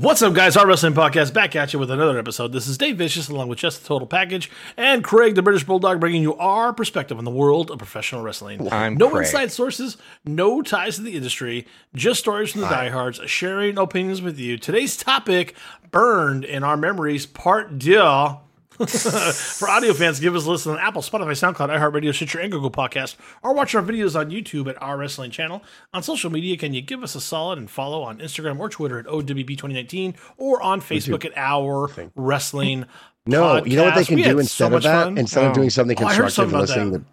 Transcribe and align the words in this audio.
What's 0.00 0.22
up, 0.22 0.32
guys? 0.32 0.56
Our 0.56 0.64
Wrestling 0.64 0.94
Podcast 0.94 1.34
back 1.34 1.56
at 1.56 1.72
you 1.72 1.80
with 1.80 1.90
another 1.90 2.20
episode. 2.20 2.52
This 2.52 2.68
is 2.68 2.78
Dave 2.78 2.98
Vicious, 2.98 3.28
along 3.28 3.48
with 3.48 3.58
Jess 3.58 3.78
the 3.78 3.88
Total 3.88 4.06
Package, 4.06 4.48
and 4.76 5.02
Craig, 5.02 5.34
the 5.34 5.42
British 5.42 5.64
Bulldog, 5.64 5.98
bringing 5.98 6.22
you 6.22 6.36
our 6.36 6.72
perspective 6.72 7.18
on 7.18 7.24
the 7.24 7.32
world 7.32 7.72
of 7.72 7.78
professional 7.78 8.22
wrestling. 8.22 8.70
I'm 8.72 8.94
no 8.94 9.10
Craig. 9.10 9.26
inside 9.26 9.50
sources, 9.50 9.96
no 10.24 10.62
ties 10.62 10.94
to 10.96 11.02
the 11.02 11.16
industry, 11.16 11.66
just 11.96 12.20
stories 12.20 12.52
from 12.52 12.60
the 12.60 12.68
diehards, 12.68 13.20
sharing 13.26 13.76
opinions 13.76 14.22
with 14.22 14.38
you. 14.38 14.56
Today's 14.56 14.96
topic: 14.96 15.56
burned 15.90 16.44
in 16.44 16.62
our 16.62 16.76
memories, 16.76 17.26
part 17.26 17.76
deux. 17.80 18.36
For 18.86 19.68
audio 19.68 19.92
fans, 19.92 20.20
give 20.20 20.36
us 20.36 20.46
a 20.46 20.50
listen 20.50 20.72
on 20.72 20.78
Apple, 20.78 21.02
Spotify, 21.02 21.30
SoundCloud, 21.32 21.68
iHeartRadio, 21.76 22.14
Stitcher, 22.14 22.38
and 22.38 22.52
Google 22.52 22.70
Podcast, 22.70 23.16
or 23.42 23.52
watch 23.52 23.74
our 23.74 23.82
videos 23.82 24.18
on 24.18 24.30
YouTube 24.30 24.68
at 24.68 24.80
Our 24.80 24.96
Wrestling 24.96 25.30
Channel. 25.30 25.62
On 25.92 26.02
social 26.02 26.30
media, 26.30 26.56
can 26.56 26.74
you 26.74 26.80
give 26.80 27.02
us 27.02 27.14
a 27.14 27.20
solid 27.20 27.58
and 27.58 27.68
follow 27.68 28.02
on 28.02 28.18
Instagram 28.18 28.58
or 28.60 28.68
Twitter 28.68 28.98
at 29.00 29.06
OWP2019 29.06 30.14
or 30.36 30.62
on 30.62 30.80
Facebook 30.80 31.24
at 31.24 31.36
Our 31.36 31.90
Wrestling 32.14 32.86
No, 33.26 33.64
you 33.64 33.76
know 33.76 33.84
what 33.84 33.94
they 33.96 34.04
can 34.04 34.16
We 34.16 34.22
do 34.22 34.38
instead 34.38 34.70
so 34.70 34.76
of 34.76 34.82
that? 34.84 35.04
fun. 35.04 35.18
Instead 35.18 35.44
of 35.44 35.50
Oh. 35.50 35.54
doing 35.54 35.70
something 35.70 35.96
Oh, 35.98 36.00
constructive 36.00 36.32
something 36.34 36.54
and 36.54 36.60
listening 36.60 36.90
that. 36.92 36.98
to 37.00 37.04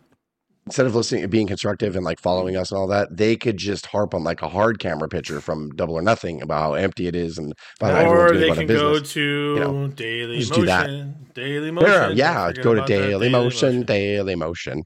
instead 0.68 0.86
of 0.86 0.96
listening 0.96 1.28
being 1.30 1.48
constructive 1.48 1.96
and 1.96 2.04
like 2.04 2.20
following 2.20 2.56
us 2.58 2.72
and 2.72 2.78
all 2.80 2.88
that, 2.88 3.08
they 3.16 3.36
could 3.36 3.58
just 3.58 3.86
harp 3.86 4.14
on 4.14 4.24
like 4.24 4.42
a 4.42 4.50
hard 4.50 4.80
camera 4.80 5.08
picture 5.08 5.40
from 5.40 5.70
Double 5.76 5.94
or 5.96 6.02
Nothing 6.02 6.42
about 6.42 6.60
how 6.62 6.74
empty 6.74 7.08
it 7.08 7.16
is 7.16 7.38
and 7.38 7.54
about 7.80 7.94
how 8.04 8.10
Or 8.10 8.26
everyone's 8.28 8.32
doing 8.32 8.40
they 8.42 8.48
about 8.48 8.56
can 8.56 8.64
a 8.64 8.80
go 8.80 8.92
business. 8.94 9.14
to 9.14 9.56
know, 9.60 9.88
Daily 9.90 10.40
just 10.40 10.54
do 10.54 10.66
that. 10.66 10.90
Motion. 10.90 11.28
Daily 11.36 11.72
Motion. 11.72 11.90
There, 11.90 12.08
Don't 12.10 12.18
yeah, 12.18 12.52
go 12.54 12.62
to 12.74 12.80
about 12.80 12.88
that 12.88 12.94
Daily 12.98 13.30
Motion, 13.30 13.84
Daily 13.84 14.36
Motion, 14.36 14.84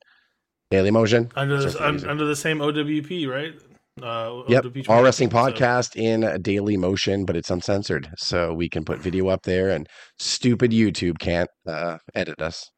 Daily 0.71 0.91
Motion. 0.91 1.31
Under 1.35 1.61
Search 1.61 1.73
the, 1.73 1.87
un, 1.87 2.05
under 2.09 2.25
the 2.25 2.35
same 2.35 2.59
OWP, 2.59 3.27
right? 3.29 3.53
Uh, 4.01 4.43
Yep, 4.47 4.65
All 4.87 5.03
Wrestling 5.03 5.29
2019, 5.29 5.29
so- 5.29 5.33
Podcast 5.35 5.95
in 5.95 6.41
Daily 6.41 6.77
Motion, 6.77 7.25
but 7.25 7.35
it's 7.35 7.49
uncensored, 7.49 8.09
so 8.17 8.53
we 8.53 8.69
can 8.69 8.85
put 8.85 8.99
video 8.99 9.27
up 9.27 9.43
there, 9.43 9.69
and 9.69 9.87
stupid 10.17 10.71
YouTube 10.71 11.19
can't 11.19 11.49
uh, 11.67 11.97
edit 12.15 12.41
us. 12.41 12.69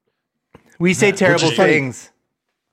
We 0.80 0.94
say 0.96 1.12
terrible 1.12 1.48
Which 1.50 1.58
funny. 1.58 1.74
things. 1.74 2.12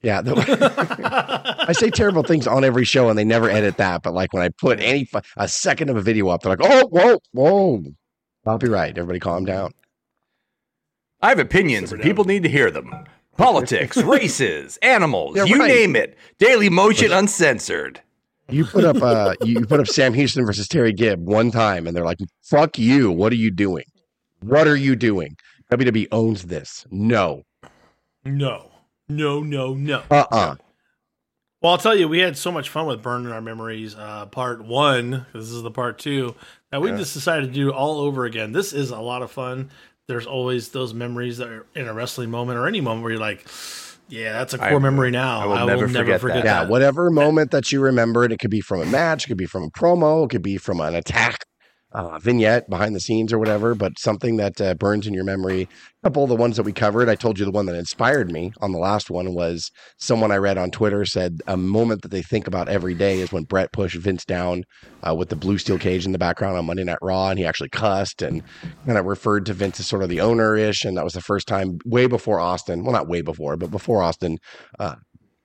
Yeah, 0.02 0.20
the- 0.22 1.64
I 1.68 1.72
say 1.72 1.90
terrible 1.90 2.22
things 2.22 2.46
on 2.46 2.64
every 2.64 2.84
show, 2.84 3.08
and 3.08 3.18
they 3.18 3.24
never 3.24 3.50
edit 3.50 3.76
that. 3.78 4.02
But 4.02 4.14
like 4.14 4.32
when 4.32 4.42
I 4.42 4.48
put 4.50 4.78
any 4.80 5.08
a 5.36 5.48
second 5.48 5.90
of 5.90 5.96
a 5.96 6.00
video 6.00 6.28
up, 6.28 6.42
they're 6.42 6.54
like, 6.56 6.60
"Oh, 6.62 6.86
whoa, 6.88 7.18
whoa, 7.32 7.84
copyright! 8.44 8.96
Everybody, 8.96 9.18
calm 9.18 9.44
down." 9.44 9.72
I 11.20 11.30
have 11.30 11.40
opinions, 11.40 11.92
and 11.92 12.00
people 12.00 12.24
need 12.24 12.44
to 12.44 12.48
hear 12.48 12.70
them. 12.70 12.94
Politics, 13.36 13.96
races, 14.04 14.78
animals, 14.82 15.36
Yeah, 15.36 15.44
you 15.44 15.58
right. 15.58 15.68
name 15.68 15.96
it. 15.96 16.16
Daily 16.38 16.68
Motion 16.68 17.12
Uncensored. 17.12 18.00
You 18.48 18.64
put 18.64 18.84
up, 18.84 19.02
uh, 19.02 19.34
you 19.42 19.66
put 19.66 19.80
up 19.80 19.86
Sam 19.88 20.14
Houston 20.14 20.46
versus 20.46 20.68
Terry 20.68 20.92
Gibb 20.92 21.26
one 21.26 21.50
time, 21.50 21.86
and 21.86 21.96
they're 21.96 22.04
like, 22.04 22.18
"Fuck 22.42 22.78
you! 22.78 23.10
What 23.10 23.32
are 23.32 23.36
you 23.36 23.50
doing? 23.50 23.84
What 24.42 24.68
are 24.68 24.76
you 24.76 24.94
doing?" 24.96 25.36
WWE 25.72 26.06
owns 26.12 26.44
this. 26.44 26.86
No, 26.90 27.42
No, 28.24 28.67
no, 29.08 29.40
no, 29.40 29.74
no. 29.74 30.02
uh, 30.10 30.24
uh 30.30 30.56
Well, 31.60 31.72
I'll 31.72 31.78
tell 31.78 31.96
you, 31.96 32.08
we 32.08 32.20
had 32.20 32.36
so 32.36 32.52
much 32.52 32.68
fun 32.68 32.86
with 32.86 33.02
Burning 33.02 33.32
Our 33.32 33.40
Memories, 33.40 33.94
uh, 33.96 34.26
part 34.26 34.64
one. 34.64 35.26
This 35.32 35.50
is 35.50 35.62
the 35.62 35.70
part 35.70 35.98
two. 35.98 36.34
That 36.70 36.80
we 36.82 36.90
Yeah. 36.90 36.98
just 36.98 37.14
decided 37.14 37.46
to 37.48 37.52
do 37.52 37.70
all 37.70 38.00
over 38.00 38.24
again. 38.24 38.52
This 38.52 38.72
is 38.72 38.90
a 38.90 39.00
lot 39.00 39.22
of 39.22 39.30
fun. 39.30 39.70
There's 40.06 40.26
always 40.26 40.68
those 40.70 40.94
memories 40.94 41.38
that 41.38 41.48
are 41.48 41.66
in 41.74 41.88
a 41.88 41.92
wrestling 41.92 42.30
moment 42.30 42.58
or 42.58 42.66
any 42.66 42.80
moment 42.80 43.02
where 43.02 43.12
you're 43.12 43.20
like, 43.20 43.46
yeah, 44.08 44.32
that's 44.32 44.54
a 44.54 44.58
core 44.58 44.80
memory 44.80 45.10
now. 45.10 45.40
I 45.40 45.46
will 45.46 45.66
never 45.66 45.88
forget 45.88 46.20
that. 46.20 46.44
yeah. 46.44 46.64
Whatever 46.64 47.10
moment 47.10 47.50
that 47.50 47.70
you 47.72 47.80
remembered, 47.80 48.32
it 48.32 48.38
could 48.38 48.50
be 48.50 48.60
from 48.60 48.80
a 48.80 48.86
match, 48.86 49.24
it 49.24 49.28
could 49.28 49.36
be 49.36 49.46
from 49.46 49.64
a 49.64 49.70
promo, 49.70 50.24
it 50.24 50.30
could 50.30 50.42
be 50.42 50.56
from 50.56 50.80
an 50.80 50.94
attack. 50.94 51.44
Uh, 51.90 52.18
vignette 52.18 52.68
behind 52.68 52.94
the 52.94 53.00
scenes 53.00 53.32
or 53.32 53.38
whatever, 53.38 53.74
but 53.74 53.98
something 53.98 54.36
that 54.36 54.60
uh, 54.60 54.74
burns 54.74 55.06
in 55.06 55.14
your 55.14 55.24
memory. 55.24 55.62
A 55.62 56.06
couple 56.06 56.22
of 56.22 56.28
the 56.28 56.36
ones 56.36 56.58
that 56.58 56.62
we 56.64 56.72
covered, 56.72 57.08
I 57.08 57.14
told 57.14 57.38
you 57.38 57.46
the 57.46 57.50
one 57.50 57.64
that 57.64 57.74
inspired 57.74 58.30
me 58.30 58.52
on 58.60 58.72
the 58.72 58.78
last 58.78 59.10
one 59.10 59.32
was 59.32 59.70
someone 59.96 60.30
I 60.30 60.36
read 60.36 60.58
on 60.58 60.70
Twitter 60.70 61.06
said 61.06 61.40
a 61.46 61.56
moment 61.56 62.02
that 62.02 62.10
they 62.10 62.20
think 62.20 62.46
about 62.46 62.68
every 62.68 62.94
day 62.94 63.20
is 63.20 63.32
when 63.32 63.44
Bret 63.44 63.72
pushed 63.72 63.96
Vince 63.96 64.26
down 64.26 64.64
uh, 65.02 65.14
with 65.14 65.30
the 65.30 65.34
blue 65.34 65.56
steel 65.56 65.78
cage 65.78 66.04
in 66.04 66.12
the 66.12 66.18
background 66.18 66.58
on 66.58 66.66
Monday 66.66 66.84
Night 66.84 66.98
Raw, 67.00 67.30
and 67.30 67.38
he 67.38 67.46
actually 67.46 67.70
cussed 67.70 68.20
and 68.20 68.42
kind 68.84 68.98
of 68.98 69.06
referred 69.06 69.46
to 69.46 69.54
Vince 69.54 69.80
as 69.80 69.86
sort 69.86 70.02
of 70.02 70.10
the 70.10 70.20
owner 70.20 70.56
ish, 70.56 70.84
and 70.84 70.94
that 70.98 71.04
was 71.04 71.14
the 71.14 71.22
first 71.22 71.48
time 71.48 71.78
way 71.86 72.06
before 72.06 72.38
Austin. 72.38 72.84
Well, 72.84 72.92
not 72.92 73.08
way 73.08 73.22
before, 73.22 73.56
but 73.56 73.70
before 73.70 74.02
Austin. 74.02 74.38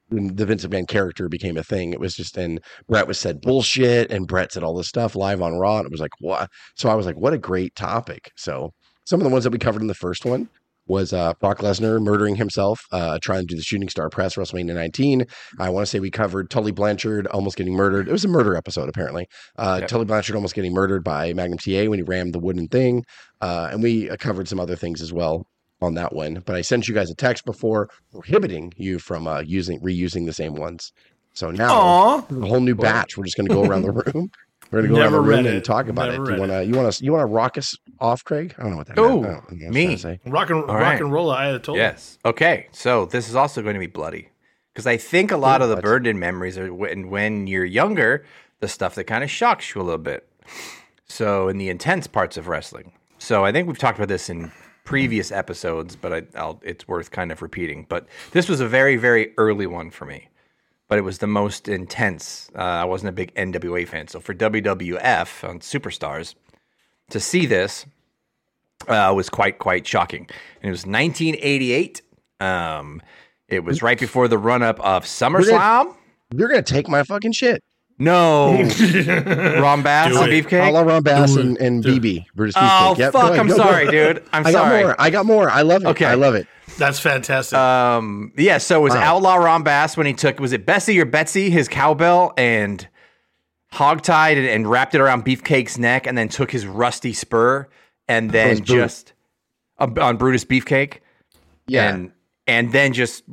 The 0.10 0.46
Vince 0.46 0.66
McMahon 0.66 0.88
character 0.88 1.28
became 1.28 1.58
a 1.58 1.64
thing. 1.64 1.92
It 1.94 2.00
was 2.00 2.14
just, 2.16 2.38
and 2.38 2.60
Bret 2.88 3.08
was 3.08 3.18
said 3.18 3.42
bullshit, 3.42 4.12
and 4.12 4.28
Bret 4.28 4.52
said 4.52 4.64
all 4.64 4.76
this 4.76 4.88
stuff 4.88 5.16
live 5.16 5.42
on 5.42 5.58
Raw, 5.58 5.78
and 5.78 5.86
it 5.86 5.92
was 5.92 6.02
like, 6.02 6.12
what? 6.20 6.50
So 6.76 6.90
I 6.90 6.96
was 6.96 7.06
like, 7.06 7.16
what 7.18 7.34
a 7.34 7.38
great 7.38 7.76
topic. 7.76 8.32
So 8.36 8.72
some 9.06 9.20
of 9.20 9.24
the 9.24 9.32
ones 9.32 9.44
that 9.44 9.52
we 9.52 9.58
covered 9.60 9.82
in 9.82 9.88
the 9.88 9.94
first 9.96 10.24
one 10.26 10.50
was 10.86 11.14
uh, 11.14 11.34
Brock 11.40 11.60
Lesnar 11.60 12.02
murdering 12.02 12.36
himself, 12.36 12.82
uh, 12.92 13.18
trying 13.22 13.42
to 13.42 13.46
do 13.48 13.56
the 13.56 13.62
shooting 13.64 13.88
star 13.90 14.10
press 14.10 14.36
WrestleMania 14.36 14.74
19. 14.76 15.26
I 15.58 15.70
want 15.70 15.84
to 15.86 15.90
say 15.90 16.00
we 16.00 16.12
covered 16.12 16.50
Tully 16.50 16.74
Blanchard 16.74 17.26
almost 17.28 17.56
getting 17.56 17.74
murdered. 17.74 18.08
It 18.08 18.12
was 18.12 18.26
a 18.26 18.28
murder 18.28 18.56
episode, 18.56 18.90
apparently. 18.90 19.28
Uh, 19.58 19.78
Yep. 19.80 19.90
Tully 19.90 20.06
Blanchard 20.06 20.36
almost 20.36 20.56
getting 20.56 20.74
murdered 20.74 21.04
by 21.04 21.34
Magnum 21.34 21.58
TA 21.58 21.90
when 21.90 22.00
he 22.00 22.04
rammed 22.04 22.34
the 22.34 22.40
wooden 22.40 22.68
thing. 22.68 23.04
Uh, 23.40 23.70
and 23.72 23.82
we 23.82 24.10
uh, 24.10 24.18
covered 24.18 24.48
some 24.48 24.60
other 24.60 24.76
things 24.76 25.02
as 25.02 25.14
well 25.14 25.48
on 25.84 25.96
that 25.96 26.14
one. 26.14 26.42
But 26.46 26.56
I 26.56 26.62
sent 26.62 26.88
you 26.88 26.94
guys 26.94 27.10
a 27.10 27.16
text 27.16 27.46
before 27.46 27.90
prohibiting 28.12 28.74
you 28.78 29.00
from 29.00 29.28
uh, 29.28 29.40
using 29.42 29.80
reusing 29.82 30.26
the 30.26 30.34
same 30.34 30.56
ones. 30.56 30.92
So 31.34 31.52
now 31.52 31.74
Aw. 31.74 32.18
a 32.30 32.46
whole 32.48 32.60
new 32.60 32.76
batch. 32.76 33.18
We're 33.18 33.26
just 33.26 33.38
going 33.38 33.48
to 33.48 33.54
go 33.54 33.64
around 33.66 33.82
the 33.84 33.92
room. 34.14 34.32
We're 34.72 34.82
going 34.82 34.90
to 34.92 34.96
go 34.96 35.02
Never 35.02 35.18
around 35.18 35.26
the 35.26 35.30
room 35.30 35.38
read 35.38 35.46
and 35.48 35.58
it. 35.58 35.66
talk 35.66 35.88
about 35.88 36.10
Never 36.10 36.24
it. 36.24 36.28
read 36.28 36.36
You 36.36 36.40
want 36.40 36.52
to 36.52 36.66
you 36.66 36.74
want 36.76 36.94
to 36.94 37.04
you 37.06 37.12
want 37.12 37.22
to 37.22 37.26
rock 37.34 37.58
us 37.58 37.76
off, 38.00 38.24
Craig? 38.24 38.56
I 38.58 38.64
don't 38.64 38.72
know 38.72 38.78
what 38.78 38.88
that 38.88 38.98
Oh, 38.98 39.22
meant. 39.22 39.26
I 39.26 39.28
don't 39.28 39.34
know 39.34 39.56
what 39.58 39.64
I 39.64 39.68
was 39.68 39.76
me. 39.76 39.98
say. 39.98 40.20
Rock 40.26 40.50
and, 40.50 40.62
rock 40.68 40.70
right. 40.80 41.00
and 41.02 41.12
roll 41.12 41.30
Ayatollah. 41.30 41.76
Yes. 41.76 42.18
Okay. 42.26 42.68
So 42.72 43.06
this 43.06 43.30
is 43.30 43.36
also 43.36 43.62
going 43.62 43.76
to 43.76 43.80
be 43.80 43.88
bloody 43.88 44.30
because 44.74 44.88
I 44.88 44.98
think 44.98 45.32
a 45.32 45.38
lot 45.38 45.62
of 45.62 45.70
the 45.70 45.76
What? 45.76 45.84
burned 45.84 46.08
in 46.08 46.18
memories 46.20 46.58
are 46.58 46.74
when 46.74 47.10
when 47.10 47.46
you're 47.48 47.66
younger, 47.66 48.26
the 48.62 48.68
stuff 48.68 48.96
that 48.96 49.04
kind 49.06 49.24
of 49.24 49.30
shocks 49.30 49.74
you 49.76 49.82
a 49.82 49.84
little 49.84 49.98
bit. 50.00 50.28
So 51.06 51.48
in 51.48 51.58
the 51.58 51.70
intense 51.70 52.08
parts 52.08 52.38
of 52.38 52.48
wrestling. 52.48 52.94
So 53.20 53.46
I 53.46 53.52
think 53.52 53.68
we've 53.68 53.78
talked 53.78 53.98
about 53.98 54.08
this 54.10 54.30
in 54.30 54.52
previous 54.84 55.32
episodes, 55.32 55.96
but 55.96 56.14
I, 56.14 56.24
I'll, 56.36 56.62
it's 56.64 56.88
worth 56.88 57.12
kind 57.12 57.32
of 57.32 57.42
repeating. 57.42 57.86
But 57.88 58.08
this 58.32 58.50
was 58.50 58.60
a 58.60 58.68
very 58.68 58.96
very 58.96 59.34
early 59.38 59.68
one 59.68 59.90
for 59.90 60.06
me. 60.06 60.30
But 60.90 60.98
it 60.98 61.02
was 61.02 61.20
the 61.20 61.28
most 61.28 61.68
intense. 61.68 62.52
Uh, 62.56 62.62
I 62.62 62.86
wasn't 62.86 63.10
a 63.10 63.14
big 63.14 63.34
NWA 63.36 63.88
fan, 63.88 64.08
so 64.08 64.20
for 64.20 64.34
WWF 64.34 65.48
on 65.48 65.60
Superstars 65.60 66.36
to 67.10 67.20
see 67.20 67.46
this 67.46 67.86
uh, 68.88 69.14
was 69.16 69.30
quite 69.30 69.60
quite 69.60 69.88
shocking. 69.88 70.28
And 70.62 70.70
it 70.70 70.72
was 70.72 70.86
1988. 70.86 72.02
Um, 72.40 73.02
it 73.48 73.64
was 73.64 73.82
right 73.82 74.00
before 74.00 74.28
the 74.28 74.38
run 74.38 74.64
up 74.64 74.80
of 74.80 75.06
SummerSlam. 75.06 75.96
You're 76.36 76.50
going 76.50 76.64
to 76.64 76.74
take 76.74 76.88
my 76.88 77.04
fucking 77.04 77.34
shit. 77.34 77.64
No, 78.00 78.54
Ron 79.62 79.82
Bass 79.84 80.12
Do 80.12 80.18
on 80.18 80.32
it. 80.32 80.34
I 80.34 80.42
Beefcake. 80.42 80.72
love 80.74 80.88
Ron 80.88 81.04
Bass 81.04 81.36
and, 81.36 81.58
and 81.58 81.84
Do. 81.84 82.00
BB 82.00 82.26
Brutus 82.36 82.56
Oh 82.58 82.60
Beefcake. 82.60 82.98
Yep, 82.98 83.14
go 83.14 83.20
fuck! 83.20 83.30
ahead, 83.30 83.40
I'm 83.40 83.48
go, 83.48 83.56
go. 83.58 83.64
sorry, 83.64 83.92
dude. 83.92 84.24
I'm 84.34 84.46
I 84.48 84.52
got 84.52 84.58
sorry. 84.70 84.84
more. 84.84 84.96
I 85.00 85.10
got 85.10 85.26
more. 85.26 85.50
I 85.50 85.62
love 85.62 85.84
it. 85.84 85.88
Okay. 85.90 86.06
I 86.06 86.16
love 86.16 86.36
it. 86.36 86.48
That's 86.78 87.00
fantastic. 87.00 87.58
Um, 87.58 88.34
yeah. 88.36 88.58
So 88.58 88.80
it 88.80 88.84
was 88.84 88.94
Wow. 88.96 89.16
Outlaw 89.18 89.36
Ron 89.36 89.64
Bass 89.64 89.96
when 89.96 90.08
he 90.08 90.14
took 90.14 90.40
was 90.40 90.54
it 90.54 90.66
Bessie 90.66 91.00
or 91.00 91.06
Betsy 91.06 91.50
his 91.52 91.68
cowbell 91.68 92.34
and 92.36 92.88
hogtied 93.74 94.38
and, 94.38 94.48
and 94.48 94.70
wrapped 94.70 94.96
it 94.96 95.02
around 95.02 95.24
Beefcake's 95.26 95.78
neck 95.78 96.08
and 96.08 96.18
then 96.18 96.30
took 96.30 96.52
his 96.52 96.66
rusty 96.66 97.14
spur 97.14 97.68
and 98.08 98.28
was 98.28 98.34
then 98.34 98.56
Brutus. 98.58 99.04
just 99.04 99.14
uh, 99.80 99.88
on 100.02 100.18
Brutus 100.18 100.46
Beefcake. 100.46 101.00
Yeah. 101.68 101.94
and 101.94 102.12
and 102.48 102.72
then 102.74 102.94
just 102.94 103.24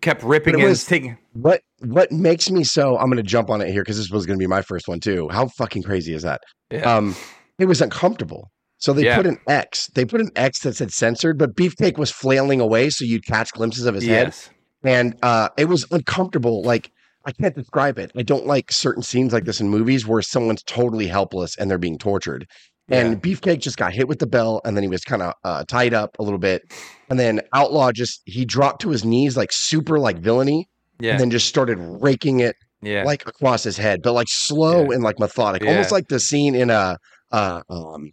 kept 0.00 0.22
ripping 0.22 0.54
But 0.54 0.58
it 0.60 0.62
and 0.62 0.70
was- 0.70 0.84
taking. 0.84 1.16
What 1.32 1.60
what 1.80 2.10
makes 2.12 2.50
me 2.50 2.64
so 2.64 2.96
I'm 2.98 3.06
going 3.06 3.16
to 3.16 3.22
jump 3.22 3.50
on 3.50 3.60
it 3.60 3.70
here 3.70 3.82
because 3.82 3.96
this 3.96 4.10
was 4.10 4.26
going 4.26 4.38
to 4.38 4.42
be 4.42 4.46
my 4.48 4.62
first 4.62 4.88
one 4.88 5.00
too. 5.00 5.28
How 5.30 5.46
fucking 5.48 5.82
crazy 5.82 6.12
is 6.14 6.22
that? 6.22 6.40
Yeah. 6.70 6.80
Um, 6.96 7.14
it 7.58 7.66
was 7.66 7.80
uncomfortable. 7.80 8.50
So 8.78 8.92
they 8.92 9.04
Yeah. 9.04 9.16
put 9.16 9.26
an 9.26 9.38
X. 9.46 9.88
They 9.94 10.04
put 10.04 10.20
an 10.20 10.30
X 10.36 10.60
that 10.60 10.74
said 10.76 10.90
censored, 10.90 11.38
but 11.38 11.54
Beefcake 11.54 11.98
was 11.98 12.10
flailing 12.10 12.60
away, 12.60 12.90
so 12.90 13.04
you'd 13.04 13.26
catch 13.26 13.52
glimpses 13.52 13.84
of 13.86 13.94
his 13.94 14.06
head. 14.06 14.34
and 14.82 15.14
uh, 15.22 15.50
it 15.58 15.66
was 15.66 15.86
uncomfortable. 15.90 16.62
Like 16.62 16.90
I 17.26 17.32
can't 17.32 17.54
describe 17.54 17.98
it. 17.98 18.10
I 18.16 18.22
don't 18.22 18.46
like 18.46 18.72
certain 18.72 19.02
scenes 19.02 19.32
like 19.34 19.44
this 19.44 19.60
in 19.60 19.68
movies 19.68 20.06
where 20.06 20.22
someone's 20.22 20.62
totally 20.62 21.06
helpless 21.06 21.54
and 21.56 21.70
they're 21.70 21.76
being 21.78 21.98
tortured. 21.98 22.46
And 22.90 23.22
Beefcake 23.22 23.60
just 23.60 23.76
got 23.76 23.92
hit 23.92 24.08
with 24.08 24.18
the 24.18 24.26
bell, 24.26 24.60
and 24.64 24.76
then 24.76 24.82
he 24.82 24.88
was 24.88 25.02
kind 25.04 25.22
of 25.22 25.34
uh, 25.44 25.64
tied 25.68 25.94
up 25.94 26.16
a 26.18 26.22
little 26.22 26.38
bit, 26.38 26.62
and 27.08 27.18
then 27.18 27.40
Outlaw 27.52 27.92
just 27.92 28.22
he 28.26 28.44
dropped 28.44 28.80
to 28.82 28.90
his 28.90 29.04
knees 29.04 29.36
like 29.36 29.52
super 29.52 29.98
like 29.98 30.18
villainy, 30.18 30.68
Yeah. 31.00 31.12
and 31.12 31.20
then 31.20 31.30
just 31.30 31.48
started 31.48 31.78
raking 31.78 32.40
it 32.40 32.56
yeah. 32.82 33.04
like 33.04 33.26
across 33.28 33.62
his 33.62 33.76
head, 33.76 34.00
but 34.02 34.12
like 34.12 34.28
slow 34.28 34.84
Yeah. 34.84 34.94
and 34.94 35.02
like 35.04 35.18
methodic, 35.20 35.62
Yeah. 35.62 35.70
almost 35.70 35.92
like 35.92 36.08
the 36.08 36.18
scene 36.20 36.54
in 36.54 36.70
a 36.70 36.96
uh, 37.32 37.62
um, 37.70 38.10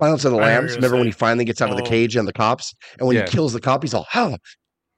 Silence 0.00 0.24
of 0.24 0.32
the 0.32 0.38
I 0.38 0.42
Lambs. 0.42 0.76
Remember 0.76 0.96
when 0.96 1.06
he 1.06 1.12
finally 1.12 1.44
gets 1.44 1.60
out 1.60 1.68
of 1.70 1.76
the 1.76 1.82
Oh. 1.82 1.86
cage 1.86 2.16
and 2.16 2.26
the 2.26 2.32
cops, 2.32 2.72
and 2.98 3.06
when 3.08 3.16
Yeah. 3.16 3.24
he 3.24 3.28
kills 3.30 3.52
the 3.52 3.60
cop, 3.60 3.82
he's 3.82 3.92
all, 3.94 4.06
"Huh." 4.08 4.36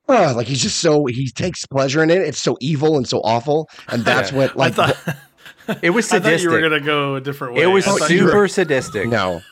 Ah, 0.09 0.33
like 0.37 0.47
he's 0.47 0.61
just 0.63 0.79
so 0.81 1.07
he 1.07 1.31
takes 1.31 1.65
pleasure 1.67 2.03
in 2.03 2.11
it. 2.11 2.19
It's 2.23 2.41
so 2.43 2.57
evil 2.61 2.97
and 2.97 3.09
so 3.09 3.21
awful, 3.21 3.69
and 3.89 4.05
that's 4.05 4.31
Yeah. 4.31 4.37
what 4.39 4.51
I 4.51 4.55
like 4.55 4.75
thought 4.75 4.97
It 5.83 5.91
was 5.91 6.07
I 6.13 6.19
thought 6.19 6.25
sadistic. 6.25 6.43
you 6.43 6.51
were 6.51 6.61
gonna 6.61 6.81
go 6.81 7.15
a 7.17 7.21
different 7.21 7.55
way. 7.55 7.63
it 7.63 7.67
was 7.67 7.87
I 7.87 7.99
thought 7.99 8.11
you 8.11 8.25
were- 8.25 8.31
super 8.31 8.49
sadistic. 8.49 9.09
No, 9.09 9.43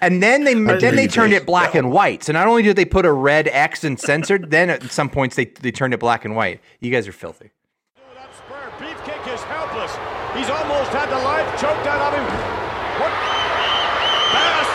And 0.00 0.22
then 0.22 0.44
they 0.44 0.54
then 0.54 0.96
they 0.96 1.06
turned 1.06 1.32
it 1.32 1.46
black 1.46 1.74
and 1.74 1.90
white. 1.90 2.22
So 2.24 2.32
not 2.32 2.46
only 2.48 2.62
did 2.62 2.76
they 2.76 2.84
put 2.84 3.04
a 3.06 3.12
red 3.12 3.48
X 3.48 3.84
and 3.84 3.98
censored, 3.98 4.50
then 4.50 4.70
at 4.70 4.82
some 4.90 5.08
points 5.10 5.36
they, 5.36 5.46
they 5.46 5.70
turned 5.72 5.94
it 5.94 6.00
black 6.00 6.24
and 6.24 6.34
white. 6.36 6.60
You 6.80 6.90
guys 6.90 7.06
are 7.08 7.12
filthy. 7.12 7.50
Beefcake 8.78 9.34
is 9.34 9.40
helpless. 9.44 9.92
He's 10.36 10.50
almost 10.50 10.90
had 10.92 11.08
the 11.08 11.16
life 11.24 11.48
choked 11.60 11.86
out 11.88 12.12
of 12.12 12.12
him. 12.12 12.26
What? 13.00 13.12
Bass. 14.36 14.68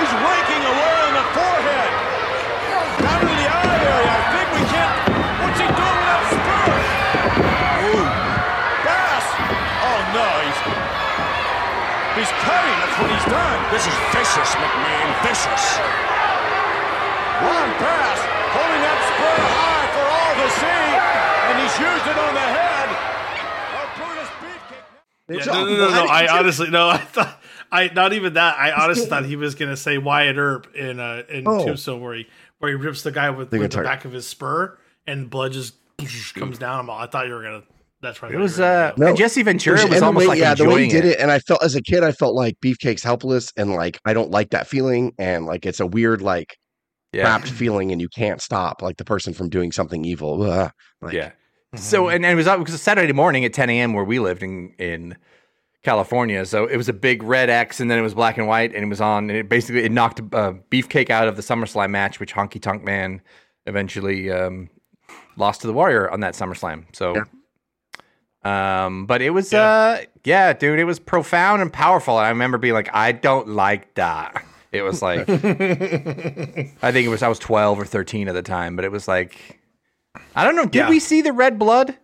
He's 0.00 0.12
raking 0.18 0.62
away 0.66 0.94
on 1.06 1.12
the 1.14 1.26
forehead. 1.36 1.90
Down 2.98 3.20
to 3.22 3.26
the 3.30 3.46
eye 3.46 3.78
area. 3.78 4.10
I 4.10 4.20
think 4.34 4.48
we 4.58 4.62
can't. 4.74 4.94
What's 5.38 5.60
he 5.62 5.66
doing 5.70 5.96
with 6.02 6.10
that 6.10 6.24
spur? 6.34 6.66
Ooh. 7.86 8.06
Bass. 8.82 9.26
Oh 9.86 9.98
no. 10.18 10.26
He's. 10.42 10.58
He's 12.22 12.30
cutting. 12.46 12.76
That's 12.78 12.96
what 13.02 13.10
he's 13.10 13.26
done. 13.26 13.58
This 13.74 13.82
is 13.82 13.96
vicious, 14.14 14.50
McMahon. 14.54 15.06
Vicious. 15.26 15.64
Ron 17.42 17.70
Bass 17.82 18.20
holding 18.54 18.82
that 18.86 18.98
spur 19.10 19.38
high 19.42 19.86
for 19.90 20.06
all 20.06 20.34
to 20.38 20.46
see, 20.54 20.86
and 21.50 21.54
he's 21.58 21.76
used 21.82 22.06
it 22.06 22.18
on 22.22 22.32
the 22.38 22.48
head 22.54 22.88
of 23.82 23.86
Brutus 23.98 24.30
Beefcake. 24.38 25.46
Yeah, 25.46 25.52
no, 25.52 25.66
no, 25.66 25.74
no, 25.76 25.90
no. 25.90 26.06
I 26.06 26.38
honestly 26.38 26.70
no. 26.70 26.88
I 26.94 26.98
thought 26.98 27.42
I 27.72 27.88
not 27.92 28.12
even 28.12 28.34
that. 28.34 28.56
I 28.56 28.70
honestly 28.70 29.06
thought 29.06 29.24
he 29.24 29.34
was 29.34 29.56
gonna 29.56 29.76
say 29.76 29.98
Wyatt 29.98 30.36
Earp 30.36 30.72
in 30.76 31.00
uh, 31.00 31.24
in 31.28 31.42
Oh. 31.48 31.64
Tombstone 31.66 32.00
where 32.00 32.14
he 32.14 32.28
where 32.58 32.70
he 32.70 32.76
rips 32.76 33.02
the 33.02 33.10
guy 33.10 33.30
with, 33.30 33.50
They're 33.50 33.58
with 33.58 33.72
the 33.72 33.82
back 33.82 34.04
of 34.04 34.12
his 34.12 34.28
spur 34.28 34.78
and 35.08 35.28
blood 35.28 35.50
just 35.52 35.74
comes 36.36 36.58
down. 36.58 36.88
I 36.88 37.06
thought 37.06 37.26
you 37.26 37.34
were 37.34 37.42
gonna. 37.42 37.64
That's 38.02 38.20
right. 38.22 38.32
It 38.32 38.38
was 38.38 38.58
uh 38.60 38.92
No. 38.98 39.06
and 39.08 39.16
Jesse 39.16 39.42
Ventura 39.42 39.80
And 39.80 39.90
was 39.90 40.00
the 40.00 40.06
almost 40.06 40.24
way- 40.24 40.28
like 40.28 40.38
yeah, 40.40 40.54
the 40.54 40.68
way 40.68 40.84
he 40.84 40.90
did 40.90 41.04
it. 41.04 41.12
it. 41.12 41.20
and 41.20 41.30
I 41.30 41.38
felt 41.38 41.62
as 41.62 41.74
a 41.76 41.80
kid, 41.82 42.02
I 42.02 42.12
felt 42.12 42.34
like 42.34 42.56
Beefcake's 42.60 43.02
helpless, 43.04 43.52
and 43.56 43.72
like 43.72 44.00
I 44.04 44.12
don't 44.12 44.30
like 44.30 44.50
that 44.50 44.66
feeling, 44.66 45.12
and 45.18 45.46
like 45.46 45.64
it's 45.64 45.78
a 45.80 45.86
weird 45.86 46.20
like 46.20 46.56
Yeah. 47.12 47.22
trapped 47.22 47.48
feeling, 47.48 47.92
and 47.92 48.00
you 48.00 48.08
can't 48.08 48.42
stop 48.42 48.82
like 48.82 48.96
the 48.96 49.04
person 49.04 49.32
from 49.34 49.48
doing 49.48 49.70
something 49.72 50.04
evil. 50.04 50.42
Ugh. 50.42 50.70
Like, 51.00 51.14
Yeah. 51.14 51.30
So 51.76 52.08
and, 52.08 52.24
and 52.26 52.32
it 52.32 52.34
was 52.34 52.46
it 52.46 52.58
was 52.58 52.82
Saturday 52.82 53.12
morning 53.12 53.44
at 53.44 53.52
10 53.54 53.70
a.m. 53.70 53.94
where 53.94 54.04
we 54.04 54.18
lived 54.18 54.42
in 54.42 54.74
in 54.78 55.16
California. 55.84 56.44
So 56.44 56.66
it 56.66 56.76
was 56.76 56.88
a 56.88 56.92
big 56.92 57.22
red 57.22 57.48
X, 57.50 57.80
and 57.80 57.90
then 57.90 57.98
it 57.98 58.02
was 58.02 58.14
black 58.14 58.36
and 58.36 58.46
white, 58.46 58.74
and 58.74 58.84
it 58.84 58.88
was 58.88 59.00
on. 59.00 59.30
And 59.30 59.38
it 59.38 59.48
basically 59.48 59.84
it 59.84 59.92
knocked 59.92 60.20
uh, 60.34 60.54
Beefcake 60.70 61.08
out 61.10 61.28
of 61.28 61.36
the 61.36 61.42
SummerSlam 61.42 61.90
match, 61.90 62.20
which 62.20 62.34
Honky 62.34 62.60
Tonk 62.60 62.82
Man 62.84 63.20
eventually 63.66 64.30
um, 64.30 64.68
lost 65.36 65.60
to 65.62 65.66
the 65.66 65.72
Warrior 65.72 66.10
on 66.10 66.20
that 66.20 66.34
SummerSlam. 66.34 66.84
So. 66.94 67.14
Um, 68.44 69.06
but 69.06 69.22
it 69.22 69.30
was, 69.30 69.52
Yeah. 69.52 69.62
uh, 69.62 69.98
yeah, 70.24 70.52
dude, 70.52 70.78
it 70.78 70.84
was 70.84 70.98
profound 70.98 71.62
and 71.62 71.72
powerful. 71.72 72.18
And 72.18 72.26
I 72.26 72.30
remember 72.30 72.58
being 72.58 72.74
like, 72.74 72.90
I 72.92 73.12
don't 73.12 73.48
like 73.48 73.94
that. 73.94 74.44
It 74.72 74.82
was 74.82 75.02
like, 75.02 75.28
I 75.28 76.92
think 76.92 77.06
it 77.06 77.08
was, 77.08 77.22
I 77.22 77.28
was 77.28 77.38
12 77.38 77.78
or 77.80 77.84
13 77.84 78.28
at 78.28 78.34
the 78.34 78.42
time, 78.42 78.74
but 78.74 78.84
it 78.84 78.90
was 78.90 79.06
like, 79.06 79.60
I 80.34 80.44
don't 80.44 80.56
know. 80.56 80.64
Did 80.64 80.74
Yeah. 80.74 80.88
we 80.88 80.98
see 80.98 81.20
the 81.22 81.32
red 81.32 81.58
blood 81.58 81.96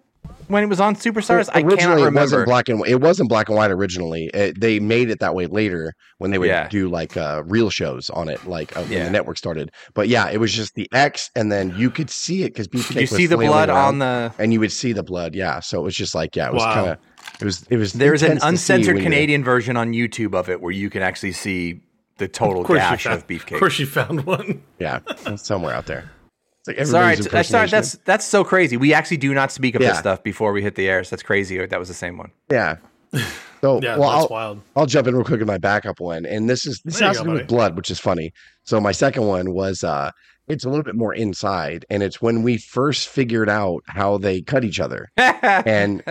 when 0.48 0.62
it 0.64 0.66
was 0.66 0.80
on 0.80 0.96
Superstars? 0.96 1.48
I 1.50 1.60
cannot 1.62 1.72
originally 1.72 2.02
it 2.02 2.04
remember. 2.06 2.20
wasn't 2.20 2.46
black 2.46 2.68
and 2.68 2.86
it 2.86 3.00
wasn't 3.00 3.28
black 3.28 3.48
and 3.48 3.56
white 3.56 3.70
originally. 3.70 4.30
It, 4.34 4.60
they 4.60 4.80
made 4.80 5.10
it 5.10 5.20
that 5.20 5.34
way 5.34 5.46
later 5.46 5.94
when 6.18 6.30
they 6.30 6.38
would 6.38 6.48
Yeah. 6.48 6.68
do 6.68 6.88
like 6.88 7.16
uh, 7.16 7.42
real 7.46 7.70
shows 7.70 8.10
on 8.10 8.28
it, 8.28 8.44
like 8.46 8.76
uh, 8.76 8.82
when 8.82 8.92
Yeah. 8.92 9.04
the 9.04 9.10
network 9.10 9.38
started. 9.38 9.70
But 9.94 10.08
yeah, 10.08 10.28
it 10.30 10.38
was 10.38 10.52
just 10.52 10.74
the 10.74 10.88
X, 10.92 11.30
and 11.36 11.52
then 11.52 11.74
you 11.76 11.90
could 11.90 12.10
see 12.10 12.42
it 12.42 12.48
because 12.54 12.66
Beefcake 12.68 12.94
you 12.96 13.00
was 13.02 13.10
see 13.10 13.26
the 13.26 13.36
blood 13.36 13.68
around, 13.68 13.78
on 13.78 13.98
the. 14.00 14.32
and 14.38 14.52
you 14.52 14.60
would 14.60 14.72
see 14.72 14.92
the 14.92 15.02
blood. 15.02 15.34
Yeah, 15.34 15.60
so 15.60 15.78
it 15.80 15.82
was 15.84 15.94
just 15.94 16.14
like 16.14 16.34
yeah, 16.34 16.48
it 16.48 16.54
was 16.54 16.62
Wow. 16.64 16.74
kind 16.74 16.88
of 16.90 16.98
it 17.40 17.44
was 17.44 17.66
it 17.70 17.76
was. 17.76 17.92
There's 17.92 18.22
an 18.22 18.32
intense 18.32 18.40
to 18.42 18.46
see 18.46 18.48
uncensored 18.48 18.94
when 18.96 19.04
you're- 19.04 19.14
Canadian 19.16 19.44
version 19.44 19.76
on 19.76 19.92
YouTube 19.92 20.34
of 20.34 20.48
it 20.48 20.60
where 20.60 20.72
you 20.72 20.90
can 20.90 21.02
actually 21.02 21.32
see 21.32 21.80
the 22.16 22.26
total 22.26 22.62
Of 22.62 22.68
gash 22.68 23.04
found, 23.04 23.16
of 23.18 23.26
Beefcake. 23.28 23.52
of 23.54 23.58
course, 23.60 23.78
you 23.78 23.86
found 23.86 24.24
one. 24.26 24.62
Yeah, 24.80 25.00
somewhere 25.36 25.72
out 25.74 25.86
there. 25.86 26.10
It's 26.68 26.78
like 26.78 26.86
Sorry, 26.86 27.12
everybody's 27.12 27.30
t- 27.32 27.38
uh, 27.38 27.42
sorry, 27.42 27.68
that's 27.68 27.92
that's 28.04 28.24
so 28.26 28.44
crazy. 28.44 28.76
We 28.76 28.92
actually 28.94 29.16
do 29.18 29.34
not 29.34 29.50
speak 29.52 29.74
of 29.74 29.80
this 29.80 29.98
stuff 29.98 30.22
before 30.22 30.52
we 30.52 30.62
hit 30.62 30.74
the 30.74 30.88
air. 30.88 31.02
So 31.04 31.10
that's 31.10 31.22
crazy. 31.22 31.64
That 31.64 31.78
was 31.78 31.88
the 31.88 31.94
same 31.94 32.18
one. 32.18 32.30
yeah. 32.50 32.76
So 33.60 33.80
Yeah, 33.82 33.96
well, 33.96 34.10
that's 34.10 34.22
I'll, 34.22 34.28
wild. 34.28 34.60
I'll 34.76 34.86
jump 34.86 35.08
in 35.08 35.16
real 35.16 35.24
quick 35.24 35.40
with 35.40 35.48
my 35.48 35.58
backup 35.58 35.98
one, 35.98 36.24
and 36.24 36.48
this 36.48 36.64
is 36.64 36.80
this 36.84 36.94
There 37.00 37.02
you 37.02 37.08
has 37.08 37.18
to 37.18 37.24
do 37.24 37.30
with 37.32 37.48
blood, 37.48 37.76
which 37.76 37.90
is 37.90 37.98
funny. 37.98 38.30
So 38.62 38.80
my 38.80 38.92
second 38.92 39.26
one 39.26 39.52
was 39.52 39.82
uh 39.82 40.12
it's 40.46 40.64
a 40.64 40.68
little 40.68 40.84
bit 40.84 40.94
more 40.94 41.12
inside, 41.12 41.84
and 41.90 42.02
it's 42.02 42.22
when 42.22 42.42
we 42.42 42.56
first 42.56 43.08
figured 43.08 43.50
out 43.50 43.82
how 43.86 44.16
they 44.16 44.40
cut 44.42 44.64
each 44.64 44.78
other. 44.80 45.08
And 45.42 46.02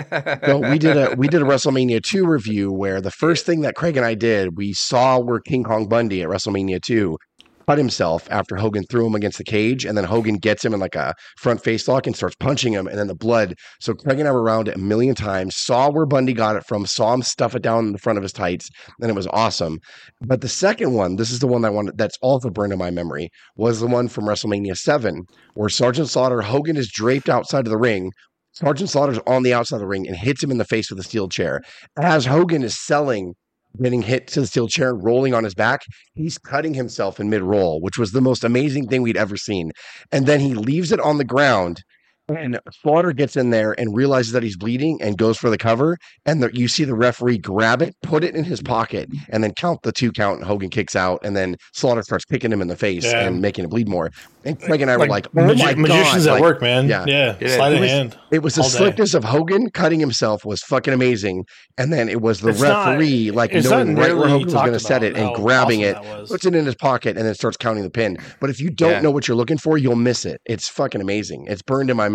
so 0.45 0.57
we 0.57 0.77
did 0.79 0.97
a 0.97 1.15
we 1.15 1.27
did 1.27 1.41
a 1.41 1.45
WrestleMania 1.45 2.01
two 2.01 2.25
review 2.25 2.71
where 2.71 2.99
the 3.01 3.11
first 3.11 3.45
thing 3.45 3.61
that 3.61 3.75
Craig 3.75 3.95
and 3.97 4.05
I 4.05 4.13
did, 4.13 4.57
we 4.57 4.73
saw 4.73 5.19
where 5.19 5.39
King 5.39 5.63
Kong 5.63 5.87
Bundy 5.87 6.21
at 6.23 6.29
WrestleMania 6.29 6.81
two 6.81 7.17
cut 7.67 7.77
himself 7.77 8.27
after 8.31 8.55
Hogan 8.55 8.83
threw 8.89 9.05
him 9.05 9.15
against 9.15 9.37
the 9.37 9.43
cage, 9.43 9.85
and 9.85 9.97
then 9.97 10.05
Hogan 10.05 10.35
gets 10.35 10.63
him 10.63 10.73
in 10.73 10.79
like 10.79 10.95
a 10.95 11.13
front 11.37 11.63
face 11.63 11.87
lock 11.87 12.07
and 12.07 12.15
starts 12.15 12.35
punching 12.39 12.73
him, 12.73 12.87
and 12.87 12.97
then 12.97 13.07
the 13.07 13.15
blood. 13.15 13.55
So 13.81 13.93
Craig 13.93 14.19
and 14.19 14.27
I 14.27 14.31
were 14.31 14.41
around 14.41 14.67
a 14.69 14.77
million 14.77 15.15
times, 15.15 15.55
saw 15.55 15.89
where 15.89 16.05
Bundy 16.05 16.33
got 16.33 16.55
it 16.55 16.65
from, 16.65 16.85
saw 16.85 17.13
him 17.13 17.21
stuff 17.21 17.55
it 17.55 17.61
down 17.61 17.87
in 17.87 17.91
the 17.91 17.99
front 17.99 18.17
of 18.17 18.23
his 18.23 18.31
tights, 18.31 18.69
and 19.01 19.09
it 19.09 19.15
was 19.15 19.27
awesome. 19.27 19.79
But 20.21 20.41
the 20.41 20.49
second 20.49 20.93
one, 20.93 21.17
this 21.17 21.31
is 21.31 21.39
the 21.39 21.47
one 21.47 21.61
that 21.63 21.73
wanted 21.73 21.97
that's 21.97 22.17
also 22.21 22.49
burned 22.49 22.73
in 22.73 22.79
my 22.79 22.91
memory, 22.91 23.29
was 23.55 23.79
the 23.79 23.87
one 23.87 24.07
from 24.07 24.25
WrestleMania 24.25 24.77
seven, 24.77 25.23
where 25.55 25.69
Sergeant 25.69 26.09
Slaughter 26.09 26.41
Hogan 26.41 26.77
is 26.77 26.89
draped 26.91 27.29
outside 27.29 27.65
of 27.65 27.71
the 27.71 27.77
ring. 27.77 28.11
Sergeant 28.53 28.89
Slaughter's 28.89 29.19
on 29.27 29.43
the 29.43 29.53
outside 29.53 29.75
of 29.75 29.81
the 29.81 29.87
ring 29.87 30.07
and 30.07 30.17
hits 30.17 30.41
him 30.41 30.49
in 30.49 30.57
the 30.57 30.65
face 30.65 30.89
with 30.89 30.99
a 30.99 31.03
steel 31.03 31.29
chair. 31.29 31.61
As 31.99 32.25
Hogan 32.25 32.63
is 32.63 32.79
selling, 32.79 33.35
getting 33.81 34.01
hit 34.01 34.27
to 34.27 34.41
the 34.41 34.47
steel 34.47 34.67
chair, 34.67 34.93
rolling 34.93 35.33
on 35.33 35.43
his 35.43 35.55
back, 35.55 35.81
he's 36.13 36.37
cutting 36.37 36.73
himself 36.73 37.19
in 37.19 37.29
mid 37.29 37.41
roll, 37.41 37.81
which 37.81 37.97
was 37.97 38.11
the 38.11 38.21
most 38.21 38.43
amazing 38.43 38.87
thing 38.87 39.01
we'd 39.01 39.17
ever 39.17 39.37
seen. 39.37 39.71
And 40.11 40.25
then 40.25 40.39
he 40.39 40.53
leaves 40.53 40.91
it 40.91 40.99
on 40.99 41.17
the 41.17 41.23
ground. 41.23 41.83
And 42.29 42.59
Slaughter 42.81 43.13
gets 43.13 43.37
in 43.37 43.51
there 43.51 43.71
and 43.79 43.95
realizes 43.95 44.33
that 44.33 44.43
he's 44.43 44.57
bleeding 44.57 45.01
and 45.01 45.17
goes 45.17 45.37
for 45.37 45.49
the 45.49 45.57
cover. 45.57 45.97
And 46.25 46.43
the, 46.43 46.49
you 46.53 46.67
see 46.67 46.83
the 46.83 46.93
referee 46.93 47.37
grab 47.37 47.81
it, 47.81 47.95
put 48.03 48.21
it 48.23 48.35
in 48.35 48.43
his 48.43 48.61
pocket, 48.61 49.09
mm-hmm. 49.09 49.31
and 49.33 49.43
then 49.43 49.53
count 49.53 49.81
the 49.83 49.93
two 49.93 50.11
count. 50.11 50.39
And 50.39 50.45
Hogan 50.45 50.69
kicks 50.69 50.93
out. 50.95 51.21
And 51.23 51.37
then 51.37 51.55
Slaughter 51.73 52.01
starts 52.03 52.25
kicking 52.25 52.51
him 52.51 52.61
in 52.61 52.67
the 52.67 52.75
face 52.75 53.05
Yeah. 53.05 53.21
and 53.27 53.41
making 53.41 53.63
it 53.63 53.69
bleed 53.69 53.87
more. 53.87 54.11
And 54.43 54.59
Craig 54.59 54.81
and 54.81 54.91
I 54.91 54.97
were 54.97 55.07
like, 55.07 55.27
oh 55.27 55.45
magi- 55.45 55.63
my 55.63 55.71
God. 55.73 55.79
magicians 55.79 56.27
at 56.27 56.33
Like, 56.33 56.41
work, 56.41 56.61
man. 56.61 56.87
yeah. 56.89 57.05
Yeah, 57.07 57.35
Yeah. 57.39 57.55
sleight 57.55 57.71
it 57.71 57.75
of 57.75 57.81
was, 57.81 57.89
hand. 57.91 58.17
it 58.31 58.43
was 58.43 58.55
the 58.55 58.61
all 58.61 58.69
day. 58.69 58.75
slickness 58.77 59.13
of 59.13 59.23
Hogan 59.25 59.69
cutting 59.71 59.99
himself 59.99 60.45
was 60.45 60.61
fucking 60.63 60.93
amazing, 60.93 61.43
and 61.77 61.91
then 61.91 62.07
it 62.07 62.21
was 62.21 62.39
the 62.41 62.49
It's 62.49 62.61
not- 62.61 62.87
referee 62.91 63.31
like 63.31 63.53
knowing 63.53 63.95
right 63.95 64.15
where 64.15 64.27
Hogan 64.29 64.45
was 64.45 64.53
going 64.53 64.71
to 64.73 64.79
set 64.79 65.03
it 65.03 65.17
and 65.17 65.33
grabbing 65.35 65.83
awesome 65.85 66.05
it, 66.23 66.27
puts 66.29 66.45
it 66.45 66.55
in 66.55 66.65
his 66.65 66.75
pocket, 66.75 67.17
and 67.17 67.25
then 67.27 67.35
starts 67.35 67.57
counting 67.57 67.83
the 67.83 67.89
pin. 67.89 68.17
But 68.39 68.49
if 68.49 68.61
you 68.61 68.69
don't 68.69 68.91
Yeah. 68.91 69.01
know 69.01 69.11
what 69.11 69.27
you're 69.27 69.35
looking 69.37 69.57
for, 69.57 69.77
you'll 69.77 69.95
miss 69.97 70.25
it. 70.25 70.39
It's 70.45 70.69
fucking 70.69 71.01
amazing. 71.01 71.47
It's 71.49 71.61
burned 71.61 71.89
in 71.89 71.97
my 71.97 72.07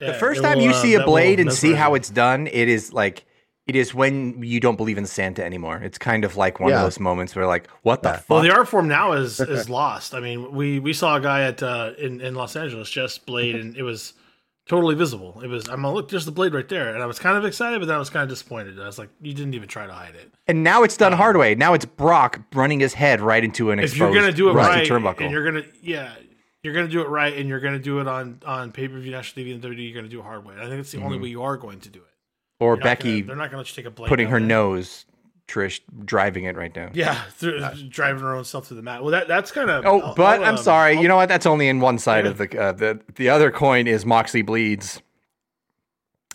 The 0.00 0.14
first 0.14 0.42
time 0.42 0.58
will, 0.58 0.64
you 0.64 0.70
uh, 0.70 0.82
see 0.82 0.94
a 0.94 1.04
blade 1.04 1.40
and 1.40 1.52
see 1.52 1.72
how 1.74 1.94
it's 1.94 2.10
done, 2.10 2.46
it 2.46 2.68
is 2.68 2.92
like 2.92 3.24
it 3.66 3.76
is 3.76 3.94
when 3.94 4.42
you 4.42 4.60
don't 4.60 4.76
believe 4.76 4.98
in 4.98 5.06
Santa 5.06 5.42
anymore. 5.42 5.78
It's 5.82 5.96
kind 5.96 6.24
of 6.24 6.36
like 6.36 6.60
one 6.60 6.70
Yeah. 6.70 6.76
of 6.78 6.82
those 6.82 7.00
moments 7.00 7.34
where 7.34 7.46
like, 7.46 7.66
what 7.82 8.02
the 8.02 8.10
Yeah. 8.10 8.16
fuck? 8.16 8.28
Well, 8.28 8.42
the 8.42 8.50
art 8.54 8.68
form 8.68 8.88
now 8.88 9.12
is 9.12 9.40
is 9.40 9.70
lost. 9.70 10.14
I 10.14 10.20
mean, 10.20 10.52
we 10.52 10.78
we 10.80 10.92
saw 10.92 11.16
a 11.16 11.20
guy 11.20 11.42
at 11.44 11.62
uh, 11.62 11.92
in 11.98 12.20
in 12.20 12.34
Los 12.34 12.56
Angeles 12.56 12.90
just 12.90 13.24
blade, 13.24 13.54
and 13.54 13.76
it 13.76 13.82
was 13.82 14.12
totally 14.68 14.94
visible. 14.94 15.40
It 15.42 15.48
was 15.48 15.66
I'm 15.68 15.76
gonna 15.82 15.92
look, 15.94 16.10
there's 16.10 16.24
the 16.26 16.32
blade 16.32 16.52
right 16.54 16.68
there, 16.68 16.92
and 16.94 17.02
I 17.02 17.06
was 17.06 17.18
kind 17.18 17.36
of 17.38 17.44
excited, 17.44 17.78
but 17.80 17.86
then 17.86 17.96
I 17.96 17.98
was 17.98 18.10
kind 18.10 18.22
of 18.22 18.28
disappointed. 18.28 18.78
I 18.80 18.86
was 18.86 18.98
like, 18.98 19.10
you 19.22 19.32
didn't 19.32 19.54
even 19.54 19.68
try 19.68 19.86
to 19.86 19.92
hide 19.92 20.14
it. 20.14 20.32
and 20.46 20.62
now 20.64 20.82
it's 20.82 20.96
done 20.96 21.12
hard 21.12 21.36
way. 21.38 21.54
Now 21.54 21.72
it's 21.74 21.84
Brock 21.86 22.40
running 22.54 22.80
his 22.80 22.92
head 22.94 23.20
right 23.22 23.42
into 23.44 23.70
an 23.70 23.78
If 23.78 23.92
exposed 23.92 24.12
you're 24.14 24.22
gonna 24.22 24.32
do 24.32 24.50
it 24.50 24.52
rusty 24.54 24.80
right, 24.80 24.88
turnbuckle. 24.88 25.20
and 25.22 25.30
you're 25.30 25.44
gonna 25.44 25.64
yeah. 25.82 26.12
You're 26.64 26.72
gonna 26.72 26.88
do 26.88 27.02
it 27.02 27.08
right, 27.08 27.36
and 27.36 27.46
you're 27.48 27.60
gonna 27.60 27.78
do 27.78 28.00
it 28.00 28.08
on 28.08 28.40
on 28.46 28.72
pay 28.72 28.88
per 28.88 28.98
view, 28.98 29.12
national 29.12 29.44
TV, 29.44 29.52
and 29.52 29.62
30. 29.62 29.82
You're 29.82 29.94
gonna 29.94 30.08
do 30.08 30.18
it 30.20 30.22
hard 30.24 30.44
way. 30.46 30.54
I 30.58 30.62
think 30.66 30.80
it's 30.80 30.90
the 30.92 31.02
only 31.02 31.18
way 31.18 31.28
you 31.28 31.42
are 31.42 31.56
going 31.58 31.78
to 31.80 31.90
do 31.90 31.98
it. 32.00 32.06
or 32.58 32.70
You're 32.70 32.76
not 32.78 32.84
Becky 32.84 33.20
gonna- 33.20 33.26
they're 33.26 33.36
not 33.36 33.50
gonna 33.50 33.58
let 33.58 33.68
you 33.68 33.74
take 33.82 33.86
a 33.86 33.90
blade 33.94 34.08
putting 34.08 34.28
her 34.28 34.38
there. 34.38 34.48
nose, 34.48 35.04
Trish 35.46 35.80
driving 36.06 36.44
it 36.44 36.56
right 36.56 36.72
down. 36.72 36.92
Yeah, 36.94 37.20
through, 37.32 37.60
driving 37.90 38.22
her 38.22 38.34
own 38.34 38.44
self 38.44 38.68
to 38.68 38.74
the 38.74 38.80
mat. 38.80 39.02
Well, 39.02 39.10
that 39.10 39.28
that's 39.28 39.52
kind 39.52 39.68
of. 39.68 39.84
Oh, 39.84 40.14
but 40.16 40.40
I'm 40.42 40.54
um, 40.54 40.56
sorry. 40.56 40.98
You 40.98 41.06
know 41.06 41.16
what? 41.16 41.28
That's 41.28 41.44
only 41.44 41.68
in 41.68 41.80
one 41.80 41.98
side 41.98 42.24
of 42.24 42.38
the 42.38 42.58
uh, 42.58 42.72
the 42.72 42.98
the 43.16 43.28
other 43.28 43.50
coin 43.50 43.86
is 43.86 44.06
Moxley 44.06 44.40
bleeds. 44.40 45.02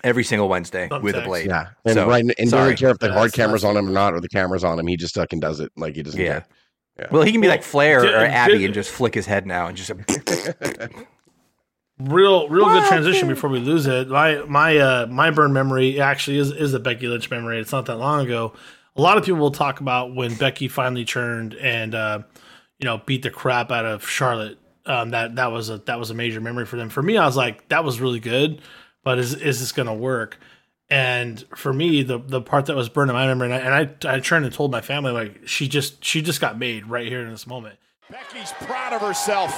every 0.03 0.23
single 0.23 0.47
Wednesday 0.47 0.87
with 1.01 1.15
a 1.15 1.21
blade. 1.21 1.47
Yeah, 1.47 1.69
and 1.85 1.95
So, 1.95 2.07
right, 2.07 2.23
and 2.23 2.51
don't 2.51 2.77
care 2.77 2.89
if 2.91 2.99
the 2.99 3.07
Yeah, 3.07 3.13
hard 3.13 3.33
camera's 3.33 3.63
on 3.63 3.75
him 3.75 3.87
or 3.89 3.91
not, 3.91 4.13
or 4.13 4.21
the 4.21 4.29
camera's 4.29 4.63
on 4.63 4.77
him. 4.79 4.85
He 4.87 4.95
just 4.95 5.15
fucking 5.15 5.39
does 5.39 5.59
it 5.59 5.71
like 5.75 5.95
he 5.95 6.03
doesn't 6.03 6.21
Yeah. 6.21 6.27
care. 6.27 6.45
Well, 7.11 7.23
he 7.23 7.31
can 7.31 7.41
be 7.41 7.47
like 7.47 7.63
Flair 7.63 8.01
Did- 8.01 8.13
or 8.13 8.25
Abby 8.25 8.59
did- 8.59 8.65
and 8.65 8.73
just 8.73 8.89
flick 8.91 9.13
his 9.13 9.25
head 9.25 9.45
now 9.45 9.67
and 9.67 9.77
just 9.77 9.91
real 11.99 12.47
real 12.49 12.65
good 12.65 12.87
transition 12.87 13.27
before 13.27 13.49
we 13.49 13.59
lose 13.59 13.85
it. 13.87 14.09
My 14.09 14.43
my 14.47 14.77
uh 14.77 15.07
my 15.07 15.31
burn 15.31 15.53
memory 15.53 15.99
actually 15.99 16.37
is 16.37 16.51
is 16.51 16.73
a 16.73 16.79
Becky 16.79 17.07
Lynch 17.07 17.29
memory. 17.29 17.59
It's 17.59 17.71
not 17.71 17.85
that 17.87 17.97
long 17.97 18.25
ago. 18.25 18.53
A 18.95 19.01
lot 19.01 19.17
of 19.17 19.23
people 19.23 19.39
will 19.39 19.51
talk 19.51 19.79
about 19.79 20.15
when 20.15 20.35
Becky 20.35 20.67
finally 20.67 21.05
turned 21.05 21.53
and 21.55 21.95
uh, 21.95 22.19
you 22.79 22.85
know 22.85 23.01
beat 23.05 23.23
the 23.23 23.29
crap 23.29 23.71
out 23.71 23.85
of 23.85 24.07
Charlotte. 24.07 24.57
Um, 24.85 25.11
that 25.11 25.35
that 25.35 25.51
was 25.51 25.69
a 25.69 25.77
that 25.79 25.99
was 25.99 26.09
a 26.09 26.13
major 26.13 26.41
memory 26.41 26.65
for 26.65 26.77
them. 26.77 26.89
For 26.89 27.03
me, 27.03 27.17
I 27.17 27.25
was 27.25 27.37
like 27.37 27.67
that 27.69 27.83
was 27.83 27.99
really 28.01 28.19
good, 28.19 28.61
but 29.03 29.19
is 29.19 29.33
is 29.35 29.59
this 29.59 29.71
going 29.71 29.87
to 29.87 29.93
work? 29.93 30.39
And 30.89 31.45
for 31.55 31.71
me, 31.71 32.01
the 32.01 32.17
the 32.17 32.41
part 32.41 32.65
that 32.65 32.75
was 32.75 32.89
burned 32.89 33.11
in 33.11 33.15
my 33.15 33.27
memory, 33.27 33.51
and 33.51 33.53
I, 33.53 33.59
and 33.59 34.07
I 34.07 34.15
I 34.15 34.19
turned 34.19 34.45
and 34.45 34.53
told 34.53 34.71
my 34.71 34.81
family 34.81 35.11
like 35.11 35.47
she 35.47 35.67
just 35.67 36.03
she 36.03 36.21
just 36.21 36.41
got 36.41 36.57
made 36.57 36.87
right 36.87 37.07
here 37.07 37.21
in 37.21 37.29
this 37.29 37.45
moment. 37.45 37.77
Becky's 38.09 38.51
proud 38.65 38.93
of 38.93 39.01
herself. 39.01 39.53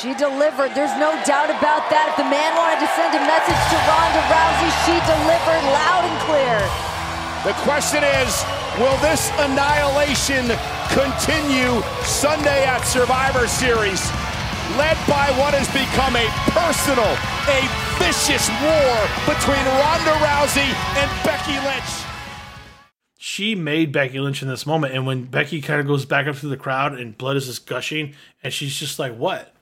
She 0.00 0.14
delivered. 0.14 0.72
There's 0.72 0.96
no 0.96 1.12
doubt 1.28 1.52
about 1.52 1.88
that. 1.92 2.12
If 2.12 2.16
the 2.16 2.28
man 2.28 2.56
wanted 2.56 2.80
to 2.80 2.90
send 2.96 3.12
a 3.12 3.20
message 3.20 3.60
to 3.68 3.76
Ronda 3.84 4.22
Rousey, 4.32 4.70
she 4.88 4.96
delivered 5.04 5.64
loud 5.76 6.04
and 6.08 6.16
clear. 6.24 6.56
The 7.44 7.56
question 7.64 8.04
is, 8.04 8.32
will 8.80 8.96
this 9.04 9.28
annihilation 9.44 10.52
continue 10.92 11.80
Sunday 12.04 12.64
at 12.64 12.84
Survivor 12.84 13.48
Series? 13.48 14.04
Led 14.76 14.96
by 15.08 15.32
what 15.36 15.52
has 15.52 15.66
become 15.72 16.16
a 16.16 16.28
personal, 16.52 17.08
a 17.48 17.89
vicious 18.00 18.48
war 18.48 18.96
between 19.28 19.64
Ronda 19.78 20.14
Rousey 20.24 20.72
and 20.96 21.24
Becky 21.24 21.52
Lynch. 21.66 22.06
she 23.18 23.54
made 23.54 23.92
Becky 23.92 24.18
Lynch 24.18 24.42
in 24.42 24.48
this 24.48 24.66
moment. 24.66 24.94
And 24.94 25.06
when 25.06 25.24
Becky 25.24 25.60
kind 25.60 25.80
of 25.80 25.86
goes 25.86 26.04
back 26.06 26.26
up 26.26 26.36
to 26.36 26.48
the 26.48 26.56
crowd 26.56 26.98
and 26.98 27.16
blood 27.16 27.36
is 27.36 27.46
just 27.46 27.66
gushing, 27.66 28.14
and 28.42 28.52
she's 28.52 28.74
just 28.76 28.98
like, 28.98 29.14
What? 29.16 29.54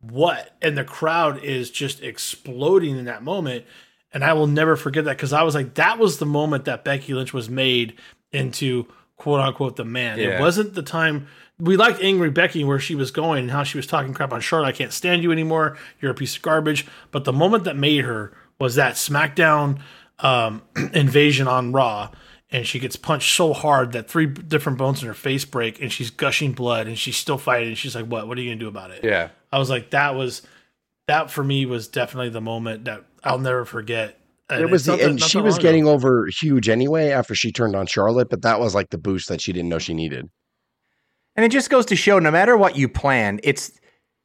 What? 0.00 0.56
And 0.62 0.76
the 0.76 0.84
crowd 0.84 1.42
is 1.44 1.70
just 1.70 2.02
exploding 2.02 2.96
in 2.98 3.04
that 3.04 3.22
moment. 3.22 3.64
And 4.12 4.24
I 4.24 4.32
will 4.32 4.46
never 4.46 4.76
forget 4.76 5.04
that 5.04 5.16
because 5.16 5.32
I 5.32 5.42
was 5.42 5.54
like, 5.54 5.74
That 5.74 5.98
was 5.98 6.18
the 6.18 6.26
moment 6.26 6.64
that 6.64 6.84
Becky 6.84 7.12
Lynch 7.14 7.32
was 7.34 7.48
made 7.50 7.94
into 8.32 8.86
quote 9.16 9.40
unquote 9.40 9.76
the 9.76 9.84
man. 9.84 10.18
Yeah. 10.18 10.38
It 10.38 10.40
wasn't 10.40 10.74
the 10.74 10.82
time. 10.82 11.28
We 11.58 11.76
liked 11.76 12.00
Angry 12.02 12.30
Becky 12.30 12.64
where 12.64 12.78
she 12.78 12.94
was 12.94 13.10
going 13.10 13.40
and 13.44 13.50
how 13.50 13.62
she 13.62 13.78
was 13.78 13.86
talking 13.86 14.12
crap 14.12 14.32
on 14.32 14.40
Charlotte. 14.40 14.66
I 14.68 14.72
can't 14.72 14.92
stand 14.92 15.22
you 15.22 15.32
anymore. 15.32 15.78
You're 16.00 16.10
a 16.10 16.14
piece 16.14 16.36
of 16.36 16.42
garbage. 16.42 16.86
But 17.10 17.24
the 17.24 17.32
moment 17.32 17.64
that 17.64 17.76
made 17.76 18.04
her 18.04 18.32
was 18.58 18.74
that 18.74 18.94
SmackDown 18.94 19.78
um, 20.18 20.62
invasion 20.92 21.48
on 21.48 21.72
Raw, 21.72 22.10
and 22.50 22.66
she 22.66 22.78
gets 22.78 22.96
punched 22.96 23.34
so 23.34 23.52
hard 23.54 23.92
that 23.92 24.08
three 24.08 24.26
different 24.26 24.76
bones 24.78 25.00
in 25.02 25.08
her 25.08 25.14
face 25.14 25.44
break, 25.44 25.80
and 25.80 25.90
she's 25.90 26.10
gushing 26.10 26.52
blood, 26.52 26.86
and 26.86 26.98
she's 26.98 27.16
still 27.16 27.38
fighting. 27.38 27.68
And 27.68 27.78
she's 27.78 27.94
like, 27.94 28.06
"What? 28.06 28.28
What 28.28 28.36
are 28.38 28.40
you 28.42 28.50
gonna 28.50 28.60
do 28.60 28.68
about 28.68 28.90
it?" 28.90 29.02
yeah. 29.02 29.30
I 29.50 29.58
was 29.58 29.70
like, 29.70 29.90
"That 29.90 30.14
was 30.14 30.42
that 31.08 31.30
for 31.30 31.42
me 31.42 31.64
was 31.66 31.88
definitely 31.88 32.30
the 32.30 32.40
moment 32.40 32.84
that 32.84 33.04
I'll 33.24 33.38
never 33.38 33.64
forget." 33.64 34.18
And 34.48 34.62
It 34.62 34.70
was 34.70 34.82
it's 34.82 34.88
not 34.88 34.96
the, 34.98 35.02
that- 35.04 35.10
and 35.10 35.20
she 35.22 35.38
was 35.38 35.54
long 35.54 35.60
ago. 35.60 35.68
getting 35.68 35.88
over 35.88 36.28
huge 36.38 36.68
anyway 36.68 37.10
after 37.10 37.34
she 37.34 37.50
turned 37.50 37.74
on 37.74 37.86
Charlotte, 37.86 38.28
but 38.30 38.42
that 38.42 38.60
was 38.60 38.74
like 38.74 38.90
the 38.90 38.98
boost 38.98 39.28
that 39.28 39.40
she 39.40 39.52
didn't 39.52 39.68
know 39.68 39.78
she 39.78 39.94
needed. 39.94 40.28
And 41.36 41.44
it 41.44 41.52
just 41.52 41.70
goes 41.70 41.86
to 41.86 41.96
show 41.96 42.18
no 42.18 42.30
matter 42.30 42.56
what 42.56 42.76
you 42.76 42.88
plan, 42.88 43.40
it's 43.44 43.78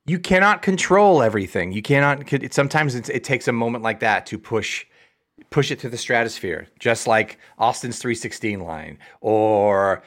you 0.05 0.17
cannot 0.17 0.61
control 0.61 1.21
everything. 1.21 1.71
You 1.71 1.81
cannot 1.81 2.31
it, 2.33 2.53
sometimes 2.53 2.95
it's, 2.95 3.09
it 3.09 3.23
takes 3.23 3.47
a 3.47 3.51
moment 3.51 3.83
like 3.83 3.99
that 3.99 4.25
to 4.27 4.37
push 4.37 4.85
push 5.49 5.71
it 5.71 5.79
to 5.79 5.89
the 5.89 5.97
stratosphere, 5.97 6.67
just 6.79 7.07
like 7.07 7.37
Austin's 7.57 7.99
316 7.99 8.61
line 8.61 8.97
or 9.19 10.03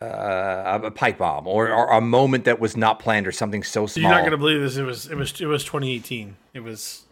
uh, 0.00 0.80
a 0.84 0.90
pipe 0.90 1.18
bomb 1.18 1.46
or, 1.46 1.70
or 1.70 1.90
a 1.90 2.00
moment 2.00 2.44
that 2.44 2.60
was 2.60 2.76
not 2.76 2.98
planned 2.98 3.26
or 3.26 3.32
something 3.32 3.62
so 3.62 3.86
small. 3.86 4.02
You're 4.02 4.10
not 4.10 4.24
gonna 4.24 4.36
believe 4.36 4.60
this. 4.60 4.76
It 4.76 4.84
was 4.84 5.06
it 5.06 5.16
was 5.16 5.40
it 5.40 5.46
was 5.46 5.64
2018. 5.64 6.36
It 6.54 6.60
was 6.60 7.04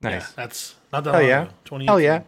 nice. 0.00 0.12
yeah. 0.12 0.26
That's 0.36 0.74
not 0.92 1.04
that 1.04 1.12
Hell 1.12 1.20
long 1.20 1.28
yeah. 1.28 1.42
ago. 1.42 1.50
2018. 1.64 1.86
Hell 1.88 2.00
yeah. 2.00 2.22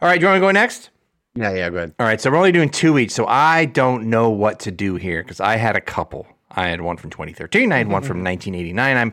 All 0.00 0.08
right, 0.08 0.18
do 0.18 0.24
you 0.24 0.28
want 0.28 0.36
to 0.36 0.40
go 0.40 0.50
next? 0.50 0.90
Yeah, 1.36 1.52
yeah, 1.52 1.70
go 1.70 1.76
ahead. 1.78 1.94
All 1.98 2.06
right, 2.06 2.20
so 2.20 2.30
we're 2.30 2.36
only 2.36 2.52
doing 2.52 2.68
two 2.68 2.96
each, 2.98 3.10
so 3.10 3.26
I 3.26 3.64
don't 3.64 4.08
know 4.08 4.30
what 4.30 4.60
to 4.60 4.70
do 4.70 4.94
here 4.94 5.22
because 5.22 5.40
I 5.40 5.56
had 5.56 5.74
a 5.74 5.80
couple. 5.80 6.26
I 6.50 6.68
had 6.68 6.80
one 6.80 6.96
from 6.96 7.10
2013. 7.10 7.72
I 7.72 7.78
had 7.78 7.88
one 7.88 8.02
from 8.02 8.18
1989. 8.24 8.96
I'm, 8.96 9.12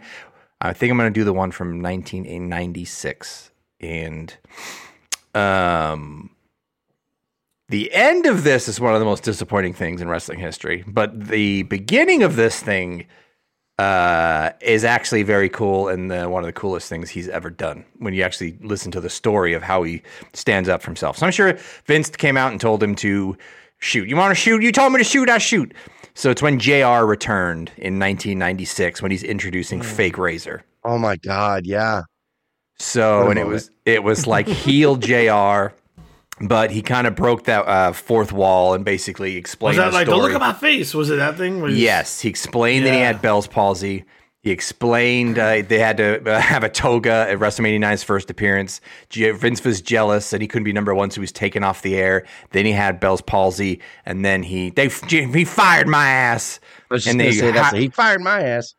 I 0.62 0.74
think 0.74 0.92
I'm 0.92 0.98
going 0.98 1.12
to 1.12 1.20
do 1.20 1.24
the 1.24 1.34
one 1.34 1.52
from 1.52 1.82
1996, 1.82 3.52
and 3.80 4.38
um, 5.34 6.30
the 7.70 7.92
end 7.92 8.28
of 8.28 8.44
this 8.44 8.68
is 8.68 8.80
one 8.80 8.94
of 8.94 9.00
the 9.00 9.06
most 9.06 9.24
disappointing 9.24 9.74
things 9.74 10.00
in 10.00 10.08
wrestling 10.08 10.40
history. 10.40 10.84
But 10.86 11.28
the 11.28 11.64
beginning 11.64 12.22
of 12.22 12.36
this 12.36 12.60
thing 12.60 13.08
uh, 13.80 14.52
is 14.62 14.84
actually 14.84 15.24
very 15.24 15.50
cool 15.50 15.88
and 15.88 16.12
uh, 16.12 16.28
one 16.28 16.44
of 16.44 16.46
the 16.46 16.54
coolest 16.54 16.88
things 16.88 17.10
he's 17.10 17.28
ever 17.30 17.50
done 17.50 17.84
when 17.98 18.14
you 18.14 18.22
actually 18.22 18.58
listen 18.62 18.92
to 18.92 19.02
the 19.02 19.10
story 19.10 19.54
of 19.54 19.64
how 19.64 19.84
he 19.84 20.02
stands 20.34 20.70
up 20.70 20.82
for 20.82 20.88
himself. 20.88 21.18
So 21.18 21.26
I'm 21.26 21.32
sure 21.32 21.58
Vince 21.86 22.10
came 22.10 22.38
out 22.38 22.52
and 22.52 22.62
told 22.62 22.84
him 22.84 22.96
to 22.96 23.36
shoot. 23.80 24.08
You 24.08 24.16
want 24.16 24.32
to 24.32 24.36
shoot? 24.36 24.62
You 24.62 24.72
told 24.72 24.94
me 24.94 25.00
to 25.00 25.04
shoot, 25.04 25.30
I 25.30 25.40
shoot. 25.40 25.74
So 26.14 26.30
it's 26.30 26.42
when 26.42 26.60
JR 26.60 27.06
returned 27.06 27.70
in 27.78 27.98
1996 27.98 29.02
when 29.02 29.12
he's 29.12 29.24
introducing 29.24 29.82
Fake 29.82 30.18
Razor. 30.18 30.64
Oh 30.84 30.98
my 30.98 31.16
god, 31.16 31.66
yeah. 31.66 32.04
So 32.78 33.30
and 33.30 33.40
it 33.40 33.46
was 33.46 33.70
it 33.86 34.04
was 34.04 34.28
like 34.28 34.48
heel 34.48 34.96
JR, 34.98 35.74
but 36.44 36.72
he 36.72 36.82
kind 36.82 37.08
of 37.08 37.16
broke 37.16 37.44
that 37.46 37.68
uh, 37.68 37.94
fourth 37.94 38.32
wall 38.32 38.74
and 38.74 38.84
basically 38.86 39.38
explained 39.38 39.78
Was 39.78 39.86
that 39.86 39.92
the 39.92 39.96
like, 39.98 40.08
story. 40.08 40.18
don't 40.20 40.32
look 40.32 40.42
at 40.42 40.42
my 40.42 40.54
face? 40.54 40.94
Was 40.94 41.10
it 41.10 41.18
that 41.18 41.38
thing? 41.38 41.62
Where 41.62 41.70
you- 41.70 41.78
Yes, 41.78 42.22
he 42.22 42.30
explained 42.30 42.86
that 42.86 42.94
he 42.94 43.00
had 43.00 43.22
Bell's 43.22 43.48
palsy. 43.48 44.06
He 44.44 44.50
explained 44.50 45.38
uh, 45.38 45.62
they 45.62 45.78
had 45.78 45.98
to 45.98 46.28
uh, 46.32 46.40
have 46.42 46.64
a 46.64 46.70
toga 46.70 47.28
at 47.30 47.38
WrestleMania 47.38 47.78
9's 47.80 48.02
first 48.02 48.32
appearance. 48.32 48.82
Vince 49.12 49.64
was 49.64 49.82
jealous 49.82 50.34
and 50.34 50.42
he 50.42 50.48
couldn't 50.48 50.64
be 50.64 50.74
number 50.74 50.96
one, 50.96 51.12
so 51.12 51.16
he 51.16 51.20
was 51.22 51.32
taken 51.32 51.64
off 51.64 51.84
the 51.84 51.96
air. 51.96 52.26
Then 52.52 52.66
he 52.66 52.72
had 52.72 53.00
Bell's 53.00 53.22
palsy, 53.22 53.80
and 54.04 54.26
then 54.26 54.42
he 54.42 54.72
they 54.72 54.88
he 54.90 55.46
fired 55.46 55.88
my 55.88 56.08
ass. 56.08 56.60
I 56.90 56.94
was 56.96 57.04
just 57.04 57.12
And 57.14 57.20
they 57.20 57.32
say 57.34 57.52
that's 57.52 57.70
hi- 57.70 57.78
he 57.78 57.90
fired 57.90 58.22
my 58.22 58.42
ass. 58.42 58.74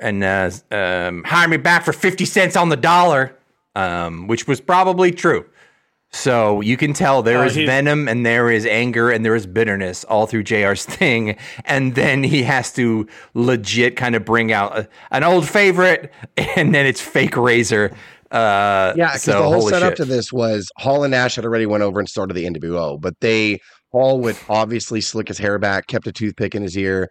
and 0.00 0.22
uh, 0.22 0.50
um, 0.70 1.24
hired 1.24 1.50
me 1.50 1.56
back 1.56 1.84
for 1.84 1.92
50 1.92 2.24
cents 2.24 2.54
on 2.54 2.68
the 2.68 2.76
dollar, 2.76 3.36
um, 3.74 4.28
which 4.28 4.46
was 4.46 4.60
probably 4.60 5.10
true. 5.10 5.44
So 6.14 6.60
you 6.60 6.76
can 6.76 6.92
tell 6.92 7.22
there 7.22 7.42
Uh, 7.42 7.46
is 7.46 7.56
venom 7.56 8.06
and 8.06 8.24
there 8.24 8.48
is 8.48 8.64
anger 8.66 9.10
and 9.10 9.24
there 9.24 9.34
is 9.34 9.46
bitterness 9.46 10.04
all 10.04 10.26
through 10.28 10.44
JR's 10.44 10.84
thing. 10.84 11.36
And 11.64 11.96
then 11.96 12.22
he 12.22 12.42
has 12.44 12.72
to 12.74 13.06
legit 13.34 13.96
kind 13.96 14.14
of 14.14 14.24
bring 14.24 14.52
out 14.52 14.78
a, 14.78 14.88
an 15.10 15.24
old 15.24 15.48
favorite 15.48 16.12
and 16.36 16.72
then 16.74 16.86
it's 16.86 17.00
fake 17.00 17.36
razor. 17.36 17.90
Uh, 18.30 18.92
Yeah, 18.96 19.08
because 19.08 19.22
so 19.22 19.32
the 19.32 19.42
whole 19.42 19.68
setup 19.68 19.90
shit. 19.92 19.96
to 19.98 20.04
this 20.04 20.32
was 20.32 20.70
Hall 20.78 21.02
and 21.02 21.10
Nash 21.10 21.34
had 21.34 21.44
already 21.44 21.66
went 21.66 21.82
over 21.82 21.98
and 21.98 22.08
started 22.08 22.34
the 22.34 22.44
NWO, 22.46 23.00
but 23.00 23.14
they 23.20 23.58
Hall 23.90 24.20
would 24.20 24.36
obviously 24.48 25.00
slick 25.00 25.28
his 25.28 25.38
hair 25.38 25.58
back, 25.58 25.86
kept 25.88 26.06
a 26.06 26.12
toothpick 26.12 26.54
in 26.54 26.62
his 26.62 26.76
ear, 26.76 27.08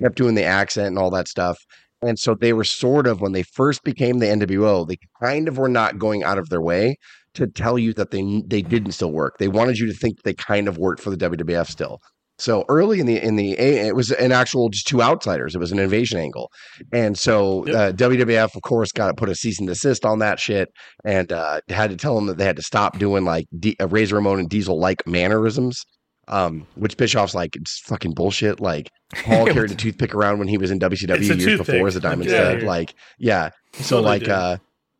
kept 0.00 0.16
doing 0.16 0.34
the 0.34 0.44
accent 0.44 0.88
and 0.88 0.98
all 0.98 1.10
that 1.10 1.28
stuff. 1.28 1.58
And 2.06 2.18
so 2.18 2.34
they 2.34 2.52
were 2.52 2.64
sort 2.64 3.06
of 3.06 3.20
when 3.20 3.32
they 3.32 3.42
first 3.42 3.82
became 3.84 4.18
the 4.18 4.26
NWO, 4.26 4.86
they 4.86 4.98
kind 5.22 5.48
of 5.48 5.58
were 5.58 5.68
not 5.68 5.98
going 5.98 6.22
out 6.22 6.38
of 6.38 6.48
their 6.48 6.60
way 6.60 6.96
to 7.34 7.46
tell 7.46 7.78
you 7.78 7.92
that 7.94 8.10
they 8.10 8.42
they 8.46 8.62
didn't 8.62 8.92
still 8.92 9.12
work. 9.12 9.38
They 9.38 9.48
wanted 9.48 9.78
you 9.78 9.86
to 9.86 9.94
think 9.94 10.22
they 10.22 10.34
kind 10.34 10.68
of 10.68 10.78
worked 10.78 11.02
for 11.02 11.10
the 11.10 11.16
WWF 11.16 11.66
still. 11.68 11.98
So 12.38 12.64
early 12.68 12.98
in 12.98 13.06
the 13.06 13.22
in 13.22 13.36
the 13.36 13.52
it 13.58 13.94
was 13.94 14.10
an 14.10 14.32
actual 14.32 14.68
just 14.68 14.86
two 14.88 15.00
outsiders. 15.00 15.54
It 15.54 15.58
was 15.60 15.70
an 15.72 15.78
invasion 15.78 16.18
angle, 16.18 16.50
and 16.92 17.16
so 17.16 17.64
Yep. 17.66 17.76
uh, 17.76 17.92
WWF 17.96 18.56
of 18.56 18.62
course 18.62 18.90
got 18.90 19.06
to 19.08 19.14
put 19.14 19.28
a 19.28 19.34
cease 19.36 19.58
and 19.60 19.68
desist 19.68 20.04
on 20.04 20.18
that 20.18 20.40
shit, 20.40 20.68
and 21.04 21.30
uh, 21.32 21.60
had 21.68 21.90
to 21.90 21.96
tell 21.96 22.16
them 22.16 22.26
that 22.26 22.38
they 22.38 22.44
had 22.44 22.56
to 22.56 22.62
stop 22.62 22.98
doing 22.98 23.24
like 23.24 23.46
D- 23.58 23.76
uh, 23.80 23.86
Razor 23.86 24.16
Ramon 24.16 24.40
and 24.40 24.48
Diesel 24.48 24.78
like 24.78 25.06
mannerisms. 25.06 25.84
Um, 26.28 26.66
which 26.74 26.96
Bischoff's 26.96 27.34
like 27.34 27.54
it's 27.56 27.80
fucking 27.80 28.12
bullshit. 28.14 28.60
Like 28.60 28.90
Paul 29.24 29.46
carried 29.46 29.70
a 29.70 29.74
toothpick 29.74 30.14
around 30.14 30.38
when 30.38 30.48
he 30.48 30.58
was 30.58 30.70
in 30.70 30.78
WCW 30.78 31.20
years 31.20 31.44
toothpick. 31.44 31.66
before 31.66 31.86
as 31.86 31.96
a 31.96 32.00
Diamond 32.00 32.30
Yeah. 32.30 32.50
Stud. 32.58 32.62
Like 32.62 32.94
yeah, 33.18 33.50
so 33.74 33.96
Totally 33.96 34.02
like 34.04 34.20
did. 34.20 34.28
uh 34.30 34.56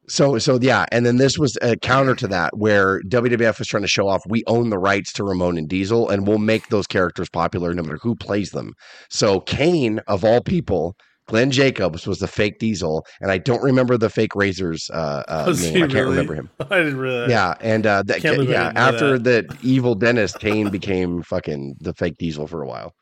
so 0.06 0.36
so 0.38 0.58
yeah, 0.60 0.84
and 0.92 1.06
then 1.06 1.16
this 1.16 1.38
was 1.38 1.56
a 1.62 1.76
counter 1.76 2.14
to 2.16 2.28
that 2.28 2.58
where 2.58 3.00
WWF 3.04 3.58
was 3.58 3.66
trying 3.68 3.84
to 3.84 3.88
show 3.88 4.06
off 4.06 4.22
we 4.28 4.44
own 4.46 4.68
the 4.68 4.78
rights 4.78 5.12
to 5.14 5.24
Ramon 5.24 5.56
and 5.56 5.66
Diesel 5.66 6.10
and 6.10 6.26
we'll 6.26 6.36
make 6.36 6.68
those 6.68 6.86
characters 6.86 7.30
popular 7.30 7.72
no 7.72 7.82
matter 7.82 7.98
who 8.02 8.14
plays 8.14 8.50
them. 8.50 8.74
So 9.08 9.40
Kane 9.40 10.00
of 10.06 10.22
all 10.22 10.42
people, 10.42 10.94
Glenn 11.26 11.50
Jacobs 11.50 12.06
was 12.06 12.18
the 12.18 12.28
fake 12.28 12.58
Diesel, 12.58 13.06
and 13.20 13.30
I 13.30 13.38
don't 13.38 13.62
remember 13.62 13.96
the 13.96 14.10
fake 14.10 14.34
Razor's 14.34 14.90
uh, 14.90 15.22
uh 15.26 15.54
name. 15.60 15.76
I 15.76 15.78
can't 15.80 15.92
really? 15.94 16.10
remember 16.10 16.34
him. 16.34 16.50
I 16.70 16.78
didn't 16.78 16.98
realize. 16.98 17.30
Yeah, 17.30 17.54
and 17.60 17.86
uh 17.86 18.02
that, 18.04 18.20
Can't 18.20 18.42
yeah, 18.48 18.64
didn't 18.64 18.74
know 18.74 18.80
after 18.80 19.18
the 19.18 19.56
evil 19.62 19.94
dentist, 19.94 20.38
Kane 20.38 20.70
became 20.70 21.22
fucking 21.22 21.76
the 21.80 21.94
fake 21.94 22.16
Diesel 22.18 22.46
for 22.46 22.62
a 22.62 22.68
while. 22.68 22.94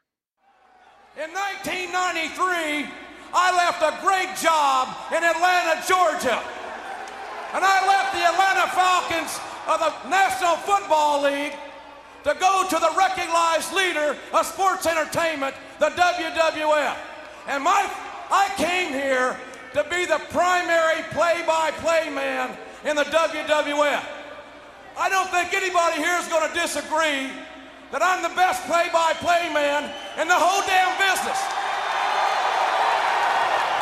In 1.16 1.30
1993, 1.32 2.88
I 3.34 3.48
left 3.56 3.82
a 3.82 3.92
great 4.04 4.32
job 4.36 4.88
in 5.10 5.22
Atlanta, 5.24 5.82
Georgia. 5.86 6.40
and 7.54 7.64
I 7.64 7.78
left 7.86 8.12
the 8.14 8.24
Atlanta 8.24 8.68
Falcons 8.72 9.40
of 9.66 9.78
the 9.80 10.08
National 10.08 10.56
Football 10.56 11.22
League 11.22 11.54
to 12.24 12.36
go 12.38 12.64
to 12.68 12.78
the 12.78 12.92
recognized 12.96 13.72
leader 13.74 14.16
of 14.32 14.46
sports 14.46 14.86
entertainment, 14.86 15.54
the 15.78 15.90
WWF. 15.90 16.96
And 17.48 17.64
my, 17.64 17.90
I 18.32 18.48
came 18.56 18.96
here 18.96 19.36
to 19.76 19.84
be 19.92 20.08
the 20.08 20.16
primary 20.32 21.04
play-by-play 21.12 22.08
man 22.08 22.56
in 22.88 22.96
the 22.96 23.04
WWF. 23.04 24.04
I 24.96 25.08
don't 25.12 25.28
think 25.28 25.52
anybody 25.52 26.00
here 26.00 26.16
is 26.16 26.28
going 26.32 26.48
to 26.48 26.54
disagree 26.56 27.28
that 27.92 28.00
I'm 28.00 28.24
the 28.24 28.32
best 28.32 28.64
play-by-play 28.64 29.52
man 29.52 29.84
in 30.16 30.32
the 30.32 30.40
whole 30.40 30.64
damn 30.64 30.96
business. 30.96 31.36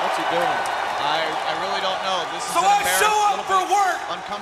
What's 0.02 0.18
he 0.18 0.26
doing? 0.34 0.58
I, 0.98 1.22
I 1.30 1.52
really 1.62 1.82
don't 1.86 2.02
know. 2.02 2.18
This 2.34 2.42
is 2.42 2.50
So 2.50 2.58
I 2.66 2.82
show 2.98 3.16
up 3.30 3.46
for 3.46 3.62
work 3.70 3.98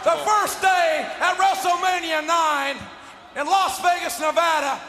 the 0.08 0.16
first 0.24 0.64
day 0.64 1.04
at 1.20 1.36
WrestleMania 1.36 2.24
9 2.24 2.76
in 3.36 3.44
Las 3.44 3.76
Vegas, 3.84 4.18
Nevada, 4.18 4.80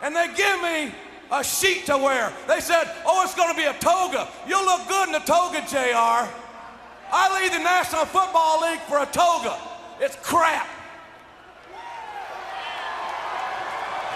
and 0.00 0.16
they 0.16 0.32
give 0.32 0.56
me 0.64 0.96
a 1.32 1.44
sheet 1.44 1.86
to 1.86 1.96
wear. 1.96 2.32
They 2.48 2.60
said, 2.60 2.90
oh, 3.06 3.22
it's 3.24 3.34
going 3.34 3.50
to 3.50 3.56
be 3.56 3.66
a 3.66 3.74
toga. 3.74 4.28
You'll 4.46 4.64
look 4.64 4.88
good 4.88 5.08
in 5.08 5.14
a 5.14 5.20
toga, 5.20 5.62
JR. 5.68 6.28
I 7.12 7.40
leave 7.40 7.52
the 7.52 7.58
National 7.58 8.04
Football 8.04 8.62
League 8.62 8.80
for 8.80 8.98
a 8.98 9.06
toga. 9.06 9.58
It's 10.00 10.16
crap. 10.16 10.66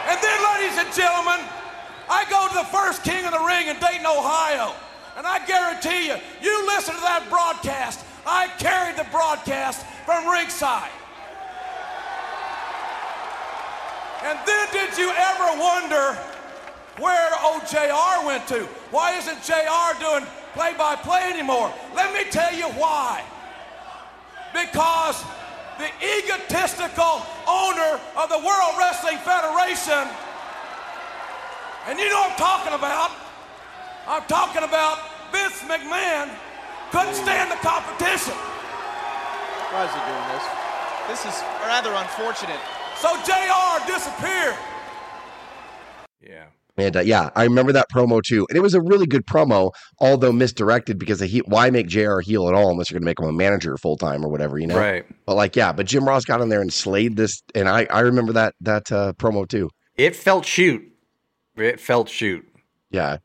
And 0.07 0.21
then, 0.21 0.39
ladies 0.55 0.79
and 0.79 0.93
gentlemen, 0.95 1.41
I 2.11 2.27
go 2.29 2.49
to 2.49 2.55
the 2.55 2.69
first 2.71 3.03
King 3.05 3.25
of 3.25 3.33
the 3.33 3.41
Ring 3.41 3.69
in 3.69 3.79
Dayton, 3.81 4.07
Ohio. 4.07 4.75
And 5.17 5.27
I 5.27 5.45
guarantee 5.47 6.09
you, 6.09 6.17
you 6.43 6.67
listen 6.67 6.95
to 6.95 7.01
that 7.01 7.27
broadcast. 7.31 8.05
I 8.27 8.49
carried 8.59 8.97
the 8.97 9.07
broadcast 9.11 9.87
from 10.05 10.27
ringside. 10.29 10.91
And 14.25 14.39
then 14.47 14.67
did 14.73 14.99
you 14.99 15.11
ever 15.13 15.61
wonder 15.61 16.19
where 16.99 17.31
OJR 17.33 18.27
went 18.27 18.47
to? 18.49 18.61
Why 18.91 19.17
isn't 19.19 19.43
JR 19.43 19.99
doing 19.99 20.25
play-by-play 20.55 21.31
anymore? 21.33 21.73
Let 21.95 22.15
me 22.15 22.31
tell 22.31 22.55
you 22.55 22.69
why. 22.79 23.25
Because 24.53 25.25
the 25.79 25.91
egotistical 25.99 27.27
owner 27.49 27.99
of 28.17 28.29
the 28.31 28.39
World 28.39 28.75
Wrestling 28.79 29.19
Federation, 29.19 30.07
and 31.87 31.99
you 31.99 32.09
know 32.09 32.21
what 32.21 32.31
I'm 32.31 32.39
talking 32.39 32.75
about, 32.75 33.11
I'm 34.07 34.23
talking 34.29 34.63
about 34.63 34.99
Vince 35.33 35.59
McMahon 35.67 36.31
couldn't 36.93 37.15
stand 37.15 37.51
the 37.51 37.57
competition. 37.57 38.35
Why 39.75 39.85
is 39.85 39.91
he 39.91 40.01
doing 40.07 40.27
this? 40.31 40.45
This 41.09 41.35
is 41.35 41.43
rather 41.67 41.93
unfortunate. 41.93 42.61
So 43.03 43.11
JR 43.27 43.85
disappeared. 43.91 44.55
Yeah. 46.23 46.47
And 46.77 46.97
uh, 46.97 47.01
yeah, 47.01 47.31
I 47.37 47.45
remember 47.45 47.73
that 47.73 47.87
promo 47.93 48.21
too, 48.23 48.47
and 48.49 48.57
it 48.57 48.61
was 48.61 48.75
a 48.75 48.81
really 48.81 49.07
good 49.07 49.27
promo, 49.27 49.71
although 50.01 50.33
misdirected 50.33 50.99
because 50.99 51.21
he, 51.21 51.39
why 51.41 51.71
make 51.71 51.87
JR 51.87 52.19
heel 52.21 52.49
at 52.49 52.55
all 52.55 52.71
unless 52.71 52.91
you're 52.91 52.99
going 52.99 53.05
to 53.05 53.11
make 53.11 53.21
him 53.21 53.29
a 53.29 53.33
manager 53.33 53.77
full 53.77 53.97
time 53.97 54.25
or 54.25 54.29
whatever, 54.29 54.59
you 54.59 54.67
know? 54.67 54.77
Right. 54.77 55.05
But 55.25 55.37
like, 55.37 55.55
yeah, 55.55 55.73
but 55.73 55.87
Jim 55.87 56.05
Ross 56.05 56.25
got 56.25 56.41
in 56.41 56.49
there 56.49 56.61
and 56.61 56.73
slayed 56.73 57.17
this, 57.17 57.43
and 57.55 57.69
I 57.69 57.87
I 57.91 58.01
remember 58.01 58.33
that 58.33 58.55
that 58.61 58.91
uh, 58.91 59.13
promo 59.15 59.49
too. 59.49 59.71
It 59.97 60.17
felt 60.17 60.45
shoot. 60.45 60.83
It 61.57 61.79
felt 61.79 62.09
shoot. 62.09 62.45
Yeah. 62.91 63.19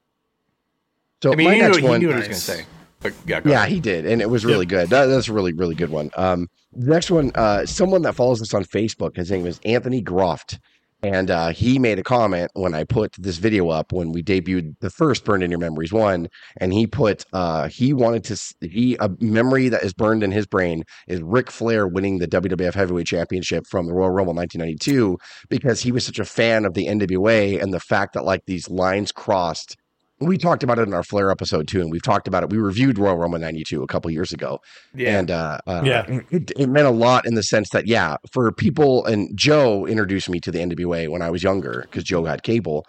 So 1.24 1.34
I 1.34 1.36
mean, 1.36 1.47
my 1.47 1.54
he 1.56 1.60
knew, 1.60 1.67
next 1.67 1.78
he 1.78 1.82
knew 1.82 1.89
what 1.89 2.02
he 2.02 2.08
was 2.08 2.15
going 2.15 2.30
to 2.30 2.36
say. 2.36 2.65
But 3.02 3.13
yeah, 3.26 3.39
yeah, 3.45 3.65
he 3.65 3.80
did, 3.80 4.06
and 4.06 4.21
it 4.21 4.30
was 4.30 4.45
really 4.45 4.65
good. 4.65 4.89
That, 4.89 5.06
that's 5.06 5.30
a 5.30 5.34
really 5.34 5.54
really 5.54 5.76
good 5.76 5.89
one. 5.89 6.12
Um, 6.17 6.47
the 6.74 6.91
next 6.91 7.10
one, 7.10 7.32
uh, 7.34 7.65
someone 7.65 8.02
that 8.02 8.13
follows 8.13 8.41
us 8.41 8.54
on 8.54 8.65
Facebook, 8.65 9.15
his 9.15 9.32
name 9.32 9.45
is 9.45 9.60
Anthony 9.63 10.02
Groft. 10.02 10.60
And 11.02 11.32
uh, 11.32 11.50
he 11.50 11.80
made 11.80 11.98
a 11.98 12.04
comment 12.04 12.52
when 12.56 12.74
I 12.74 12.84
put 12.84 13.14
this 13.18 13.38
video 13.38 13.70
up 13.70 13.94
when 13.94 14.12
we 14.12 14.22
debuted 14.22 14.76
the 14.82 14.90
first 14.90 15.24
Burned 15.24 15.44
in 15.44 15.50
Your 15.50 15.60
Memories 15.60 15.94
one, 15.94 16.28
and 16.58 16.74
he 16.74 16.88
put 16.88 17.24
uh, 17.32 17.70
he 17.70 17.94
wanted 17.94 18.26
to 18.26 18.68
he 18.68 18.98
a 19.00 19.10
memory 19.22 19.70
that 19.70 19.84
is 19.84 19.94
burned 19.94 20.24
in 20.24 20.32
his 20.32 20.46
brain 20.46 20.84
is 21.08 21.22
Ric 21.22 21.52
Flair 21.52 21.88
winning 21.88 22.18
the 22.18 22.28
WWF 22.28 22.74
Heavyweight 22.74 23.08
Championship 23.08 23.66
from 23.66 23.86
the 23.86 23.94
Royal 23.94 24.12
Rumble 24.12 24.34
1992 24.34 25.18
because 25.50 25.82
he 25.82 25.94
was 25.94 26.06
such 26.06 26.20
a 26.20 26.26
fan 26.26 26.66
of 26.66 26.74
the 26.74 26.88
NWA 26.88 27.62
and 27.62 27.74
the 27.74 27.80
fact 27.80 28.14
that 28.14 28.26
like 28.26 28.46
these 28.46 28.70
lines 28.70 29.14
crossed. 29.14 29.78
We 30.21 30.38
talked 30.38 30.63
about 30.63 30.79
it 30.79 30.88
in 30.88 30.93
our 30.93 31.03
Flair 31.03 31.32
episode 31.32 31.67
too, 31.67 31.82
and 31.82 31.91
we've 31.91 32.01
talked 32.03 32.27
about 32.27 32.43
it. 32.43 32.49
We 32.49 32.58
reviewed 32.58 32.97
Royal 32.99 33.17
Rumble 33.17 33.39
92 33.39 33.82
a 33.84 33.88
couple 33.88 34.12
years 34.12 34.34
ago, 34.34 34.60
Yeah. 34.93 35.17
and 35.19 35.32
uh, 35.32 35.60
uh, 35.65 35.82
Yeah. 35.86 36.19
it, 36.29 36.51
it 36.58 36.67
meant 36.67 36.88
a 36.88 36.91
lot 36.91 37.25
in 37.25 37.36
the 37.36 37.43
sense 37.43 37.69
that, 37.69 37.88
yeah, 37.88 38.17
for 38.34 38.51
people, 38.51 39.05
and 39.05 39.29
Joe 39.38 39.86
introduced 39.86 40.29
me 40.29 40.39
to 40.41 40.51
the 40.51 40.60
NWA 40.60 41.08
when 41.10 41.21
I 41.21 41.29
was 41.29 41.41
younger 41.43 41.84
because 41.84 42.03
Joe 42.03 42.25
had 42.25 42.43
cable. 42.43 42.86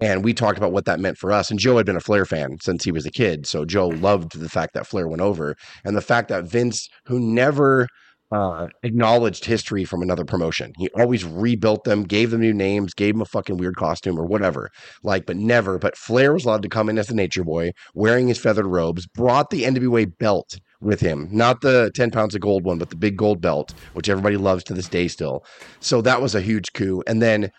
And 0.00 0.24
we 0.24 0.34
talked 0.34 0.58
about 0.58 0.72
what 0.72 0.84
that 0.86 0.98
meant 1.00 1.16
for 1.16 1.30
us. 1.32 1.50
And 1.50 1.58
Joe 1.58 1.76
had 1.76 1.86
been 1.86 1.96
a 1.96 2.00
Flair 2.00 2.26
fan 2.26 2.58
since 2.60 2.84
he 2.84 2.90
was 2.92 3.06
a 3.06 3.10
kid. 3.12 3.46
So 3.46 3.64
Joe 3.64 3.86
loved 3.88 4.38
the 4.38 4.48
fact 4.48 4.74
that 4.74 4.86
Flair 4.88 5.06
went 5.08 5.22
over 5.22 5.54
and 5.84 5.96
the 5.96 6.02
fact 6.02 6.28
that 6.28 6.44
Vince, 6.44 6.88
who 7.06 7.20
never 7.20 7.86
uh, 8.34 8.66
acknowledged 8.82 9.44
history 9.44 9.84
from 9.84 10.02
another 10.02 10.24
promotion, 10.24 10.72
he 10.76 10.88
always 10.96 11.24
rebuilt 11.24 11.84
them, 11.84 12.02
gave 12.02 12.32
them 12.32 12.40
new 12.40 12.52
names, 12.52 12.92
gave 12.92 13.14
them 13.14 13.22
a 13.22 13.26
fucking 13.26 13.56
weird 13.58 13.76
costume 13.76 14.18
or 14.18 14.26
whatever. 14.26 14.70
Like, 15.04 15.24
but 15.24 15.36
never. 15.36 15.78
But 15.78 15.96
Flair 15.96 16.32
was 16.32 16.44
allowed 16.44 16.62
to 16.62 16.68
come 16.68 16.88
in 16.88 16.98
as 16.98 17.06
the 17.06 17.14
nature 17.14 17.44
boy, 17.44 17.70
wearing 17.94 18.26
his 18.26 18.38
feathered 18.38 18.66
robes, 18.66 19.06
brought 19.06 19.50
the 19.50 19.62
NWA 19.62 20.18
belt 20.18 20.58
with 20.80 20.98
him, 20.98 21.28
not 21.30 21.60
the 21.60 21.92
10 21.94 22.10
pounds 22.10 22.34
of 22.34 22.40
gold 22.40 22.64
one, 22.64 22.78
but 22.78 22.90
the 22.90 22.96
big 22.96 23.16
gold 23.16 23.40
belt, 23.40 23.72
which 23.92 24.08
everybody 24.08 24.36
loves 24.36 24.64
to 24.64 24.74
this 24.74 24.88
day 24.88 25.06
still. 25.06 25.44
So 25.78 26.02
that 26.02 26.20
was 26.20 26.34
a 26.34 26.40
huge 26.40 26.72
coup. 26.72 27.04
And 27.06 27.22
then 27.22 27.52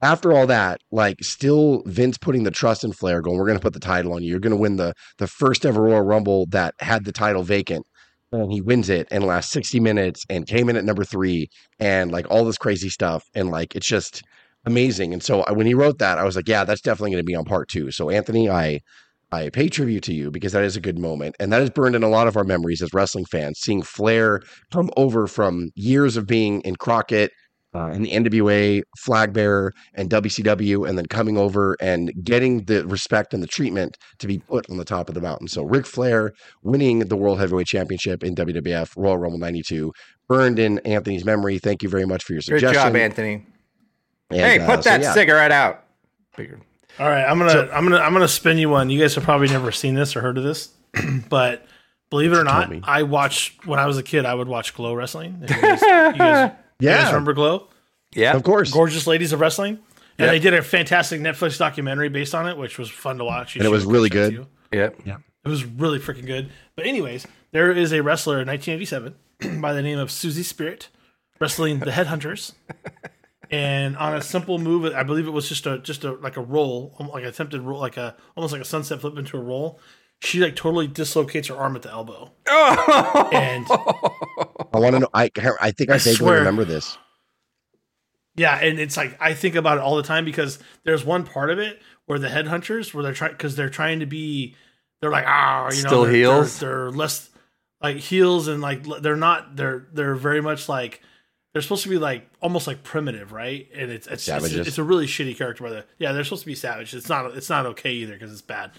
after 0.00 0.32
all 0.32 0.46
that, 0.46 0.80
like 0.90 1.22
still 1.22 1.82
Vince 1.84 2.16
putting 2.16 2.44
the 2.44 2.50
trust 2.50 2.84
in 2.84 2.92
Flair, 2.92 3.20
going, 3.20 3.36
"We're 3.36 3.46
going 3.46 3.58
to 3.58 3.62
put 3.62 3.74
the 3.74 3.80
title 3.80 4.14
on 4.14 4.22
you. 4.22 4.30
You're 4.30 4.40
going 4.40 4.50
to 4.50 4.56
win 4.56 4.76
the 4.76 4.94
the 5.18 5.28
first 5.28 5.64
ever 5.64 5.82
Royal 5.82 6.00
Rumble 6.00 6.46
that 6.46 6.74
had 6.80 7.04
the 7.04 7.12
title 7.12 7.44
vacant." 7.44 7.86
And 8.32 8.50
he 8.52 8.60
wins 8.62 8.88
it 8.88 9.08
in 9.10 9.20
the 9.22 9.26
last 9.26 9.50
60 9.50 9.78
minutes 9.80 10.24
and 10.30 10.46
came 10.46 10.68
in 10.70 10.76
at 10.76 10.84
number 10.84 11.04
three 11.04 11.48
and 11.78 12.10
like 12.10 12.26
all 12.30 12.44
this 12.44 12.56
crazy 12.58 12.88
stuff. 12.88 13.24
And 13.34 13.50
like 13.50 13.76
it's 13.76 13.86
just 13.86 14.22
amazing. 14.64 15.12
And 15.12 15.22
so 15.22 15.42
I- 15.42 15.52
when 15.52 15.66
he 15.66 15.74
wrote 15.74 15.98
that, 15.98 16.18
I 16.18 16.24
was 16.24 16.36
like, 16.36 16.48
yeah, 16.48 16.64
that's 16.64 16.80
definitely 16.80 17.10
going 17.12 17.22
to 17.24 17.26
be 17.26 17.34
on 17.34 17.44
part 17.44 17.68
two. 17.68 17.90
So 17.90 18.10
Anthony, 18.10 18.48
I 18.50 18.80
I 19.30 19.48
pay 19.48 19.68
tribute 19.68 20.02
to 20.04 20.14
you 20.14 20.30
because 20.30 20.52
that 20.52 20.62
is 20.64 20.76
a 20.76 20.80
good 20.80 20.98
moment. 20.98 21.36
And 21.40 21.52
that 21.52 21.62
is 21.62 21.70
burned 21.70 21.96
in 21.96 22.02
a 22.02 22.08
lot 22.08 22.26
of 22.28 22.36
our 22.36 22.44
memories 22.44 22.82
as 22.82 22.92
wrestling 22.92 23.24
fans, 23.24 23.58
seeing 23.60 23.82
Flair 23.82 24.40
come 24.70 24.90
over 24.96 25.26
from 25.26 25.70
years 25.74 26.16
of 26.18 26.26
being 26.26 26.60
in 26.62 26.76
Crockett 26.76 27.30
uh, 27.74 27.86
and 27.86 28.04
the 28.04 28.10
NWA 28.10 28.82
flag 28.98 29.32
bearer 29.32 29.72
and 29.94 30.10
WCW, 30.10 30.88
and 30.88 30.98
then 30.98 31.06
coming 31.06 31.38
over 31.38 31.76
and 31.80 32.12
getting 32.22 32.64
the 32.64 32.86
respect 32.86 33.32
and 33.32 33.42
the 33.42 33.46
treatment 33.46 33.96
to 34.18 34.26
be 34.26 34.38
put 34.38 34.68
on 34.70 34.76
the 34.76 34.84
top 34.84 35.08
of 35.08 35.14
the 35.14 35.20
mountain. 35.20 35.48
So 35.48 35.62
Ric 35.62 35.86
Flair 35.86 36.32
winning 36.62 37.00
the 37.00 37.16
World 37.16 37.38
Heavyweight 37.38 37.66
Championship 37.66 38.22
in 38.22 38.34
WWF 38.34 38.92
Royal 38.96 39.18
Rumble 39.18 39.38
92 39.38 39.92
burned 40.28 40.58
in 40.58 40.78
Anthony's 40.80 41.24
memory. 41.24 41.58
Thank 41.58 41.82
you 41.82 41.88
very 41.88 42.06
much 42.06 42.24
for 42.24 42.32
your 42.32 42.42
suggestion. 42.42 42.72
Good 42.72 42.74
job, 42.74 42.96
Anthony. 42.96 43.46
And, 44.30 44.40
hey, 44.40 44.58
uh, 44.58 44.66
put 44.66 44.84
so, 44.84 44.90
that 44.90 45.02
yeah. 45.02 45.12
cigarette 45.12 45.52
out. 45.52 45.84
Bigger. 46.36 46.60
All 46.98 47.08
right, 47.08 47.24
I'm 47.24 47.38
gonna 47.38 47.70
I'm 47.72 47.84
gonna 47.84 47.98
I'm 47.98 48.12
gonna 48.12 48.28
spin 48.28 48.58
you 48.58 48.68
one. 48.68 48.90
You 48.90 49.00
guys 49.00 49.14
have 49.14 49.24
probably 49.24 49.48
never 49.48 49.72
seen 49.72 49.94
this 49.94 50.14
or 50.14 50.20
heard 50.20 50.36
of 50.36 50.44
this, 50.44 50.68
but 51.30 51.64
believe 52.10 52.32
it 52.32 52.36
or 52.36 52.44
not. 52.44 52.70
I 52.84 53.02
watched 53.04 53.66
when 53.66 53.78
I 53.78 53.86
was 53.86 53.96
a 53.96 54.02
kid. 54.02 54.26
I 54.26 54.34
would 54.34 54.48
watch 54.48 54.74
Glow 54.74 54.92
Wrestling. 54.94 55.38
You 55.40 55.46
guys, 55.60 55.80
you 55.80 56.18
guys, 56.18 56.52
you 56.82 56.88
guys 56.90 56.98
Yeah. 57.04 57.06
remember 57.08 57.32
Glow? 57.32 57.68
Yeah. 58.14 58.34
Of 58.36 58.42
course. 58.42 58.70
Gorgeous 58.70 59.06
Ladies 59.06 59.32
of 59.32 59.40
Wrestling, 59.40 59.74
and 60.18 60.26
Yep. 60.26 60.30
they 60.30 60.38
did 60.38 60.54
a 60.54 60.62
fantastic 60.62 61.20
Netflix 61.20 61.58
documentary 61.58 62.08
based 62.08 62.34
on 62.34 62.48
it, 62.48 62.56
which 62.56 62.78
was 62.78 62.90
fun 62.90 63.18
to 63.18 63.24
watch. 63.24 63.54
You 63.56 63.60
And 63.60 63.66
it 63.66 63.70
was 63.70 63.84
really 63.84 64.08
good. 64.10 64.46
Yeah. 64.72 64.90
Yep. 65.04 65.20
It 65.44 65.48
was 65.48 65.64
really 65.64 65.98
freaking 65.98 66.26
good. 66.26 66.50
But 66.76 66.86
anyways, 66.86 67.26
there 67.52 67.72
is 67.72 67.92
a 67.92 68.02
wrestler 68.02 68.40
in 68.40 68.46
1987 68.48 69.60
by 69.60 69.72
the 69.72 69.82
name 69.82 69.98
of 69.98 70.10
Susie 70.10 70.42
Spirit 70.42 70.88
wrestling 71.40 71.80
the 71.80 71.90
Headhunters. 71.90 72.52
And 73.50 73.98
on 73.98 74.14
a 74.14 74.22
simple 74.22 74.58
move, 74.58 74.90
I 74.94 75.02
believe 75.02 75.26
it 75.26 75.30
was 75.32 75.46
just 75.46 75.66
a 75.66 75.78
just 75.78 76.04
a 76.04 76.12
like 76.12 76.38
a 76.38 76.40
roll, 76.40 76.94
um, 76.98 77.08
like 77.08 77.22
an 77.24 77.28
attempted 77.28 77.60
roll, 77.60 77.80
like 77.80 77.98
a 77.98 78.16
almost 78.34 78.52
like 78.52 78.62
a 78.62 78.64
sunset 78.64 79.02
flip 79.02 79.18
into 79.18 79.36
a 79.36 79.40
roll. 79.42 79.78
She 80.22 80.38
like 80.38 80.56
totally 80.56 80.86
dislocates 80.86 81.48
her 81.48 81.56
arm 81.56 81.76
at 81.76 81.82
the 81.82 81.90
elbow. 81.90 82.32
oh. 82.48 83.28
and 83.30 83.66
I 84.72 84.78
want 84.78 84.94
to 84.94 85.00
know. 85.00 85.08
I 85.14 85.30
I 85.60 85.70
think 85.70 85.90
I, 85.90 85.94
I 85.94 85.98
vaguely 85.98 86.14
swear. 86.14 86.38
remember 86.38 86.64
this. 86.64 86.96
Yeah, 88.34 88.56
and 88.58 88.78
it's 88.78 88.96
like 88.96 89.16
I 89.20 89.34
think 89.34 89.54
about 89.54 89.78
it 89.78 89.82
all 89.82 89.96
the 89.96 90.02
time 90.02 90.24
because 90.24 90.58
there's 90.84 91.04
one 91.04 91.24
part 91.24 91.50
of 91.50 91.58
it 91.58 91.80
where 92.06 92.18
the 92.18 92.28
headhunters 92.28 92.94
where 92.94 93.02
they're 93.02 93.12
trying 93.12 93.32
because 93.32 93.56
they're 93.56 93.70
trying 93.70 94.00
to 94.00 94.06
be 94.06 94.56
they're 95.00 95.10
like 95.10 95.24
ah 95.26 95.64
you 95.70 95.82
know 95.82 95.88
Still 95.88 96.02
they're, 96.04 96.12
heels? 96.12 96.58
they're, 96.58 96.68
they're 96.70 96.90
less 96.90 97.30
like 97.82 97.96
heels 97.96 98.48
and 98.48 98.62
like 98.62 98.84
they're 99.00 99.16
not 99.16 99.56
they're 99.56 99.86
they're 99.92 100.14
very 100.14 100.40
much 100.40 100.68
like 100.68 101.02
they're 101.52 101.62
supposed 101.62 101.82
to 101.82 101.88
be 101.90 101.98
like 101.98 102.26
almost 102.40 102.66
like 102.66 102.82
primitive 102.82 103.32
right 103.32 103.68
and 103.74 103.90
it's 103.90 104.06
it's, 104.06 104.26
it's, 104.26 104.52
it's 104.52 104.78
a 104.78 104.84
really 104.84 105.06
shitty 105.06 105.36
character 105.36 105.64
by 105.64 105.70
the 105.70 105.84
yeah 105.98 106.12
they're 106.12 106.24
supposed 106.24 106.42
to 106.42 106.46
be 106.46 106.54
savage 106.54 106.94
it's 106.94 107.08
not 107.08 107.36
it's 107.36 107.50
not 107.50 107.66
okay 107.66 107.92
either 107.92 108.14
because 108.14 108.32
it's 108.32 108.40
bad 108.40 108.70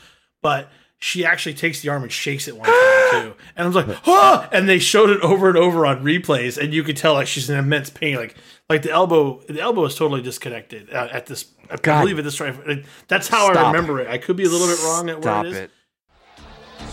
but 0.42 0.70
she 1.04 1.26
actually 1.26 1.54
takes 1.54 1.82
the 1.82 1.90
arm 1.90 2.02
and 2.04 2.12
shakes 2.12 2.48
it 2.48 2.56
one 2.56 2.66
time 2.66 3.12
too. 3.12 3.34
And 3.58 3.66
I 3.66 3.68
was 3.68 3.76
like, 3.76 3.98
oh! 4.08 4.48
And 4.54 4.70
they 4.70 4.80
showed 4.80 5.10
it 5.10 5.20
over 5.20 5.50
and 5.50 5.58
over 5.58 5.86
on 5.86 6.02
replays, 6.02 6.58
and 6.58 6.74
you 6.74 6.82
could 6.82 6.96
tell 6.96 7.14
like 7.14 7.28
she's 7.28 7.50
in 7.50 7.60
immense 7.60 7.90
pain. 7.90 8.16
Like 8.16 8.36
like 8.70 8.84
the 8.84 8.92
elbow, 8.92 9.42
the 9.50 9.60
elbow 9.60 9.84
is 9.84 9.96
totally 9.96 10.22
disconnected 10.22 10.94
uh, 10.94 11.10
at 11.12 11.26
this. 11.26 11.52
I 11.70 11.76
God. 11.76 12.02
believe 12.02 12.20
at 12.20 12.24
this 12.24 12.40
right. 12.40 12.86
That's 13.10 13.28
how 13.28 13.50
I 13.50 13.54
Stop. 13.54 13.74
remember 13.74 14.00
it. 14.00 14.08
I 14.08 14.18
could 14.18 14.38
be 14.38 14.46
a 14.46 14.50
little 14.50 14.66
bit 14.66 14.80
wrong 14.82 15.10
at 15.10 15.22
Stop 15.22 15.46
what 15.46 15.46
it 15.48 15.52
is. 15.52 15.58
it. 15.58 15.72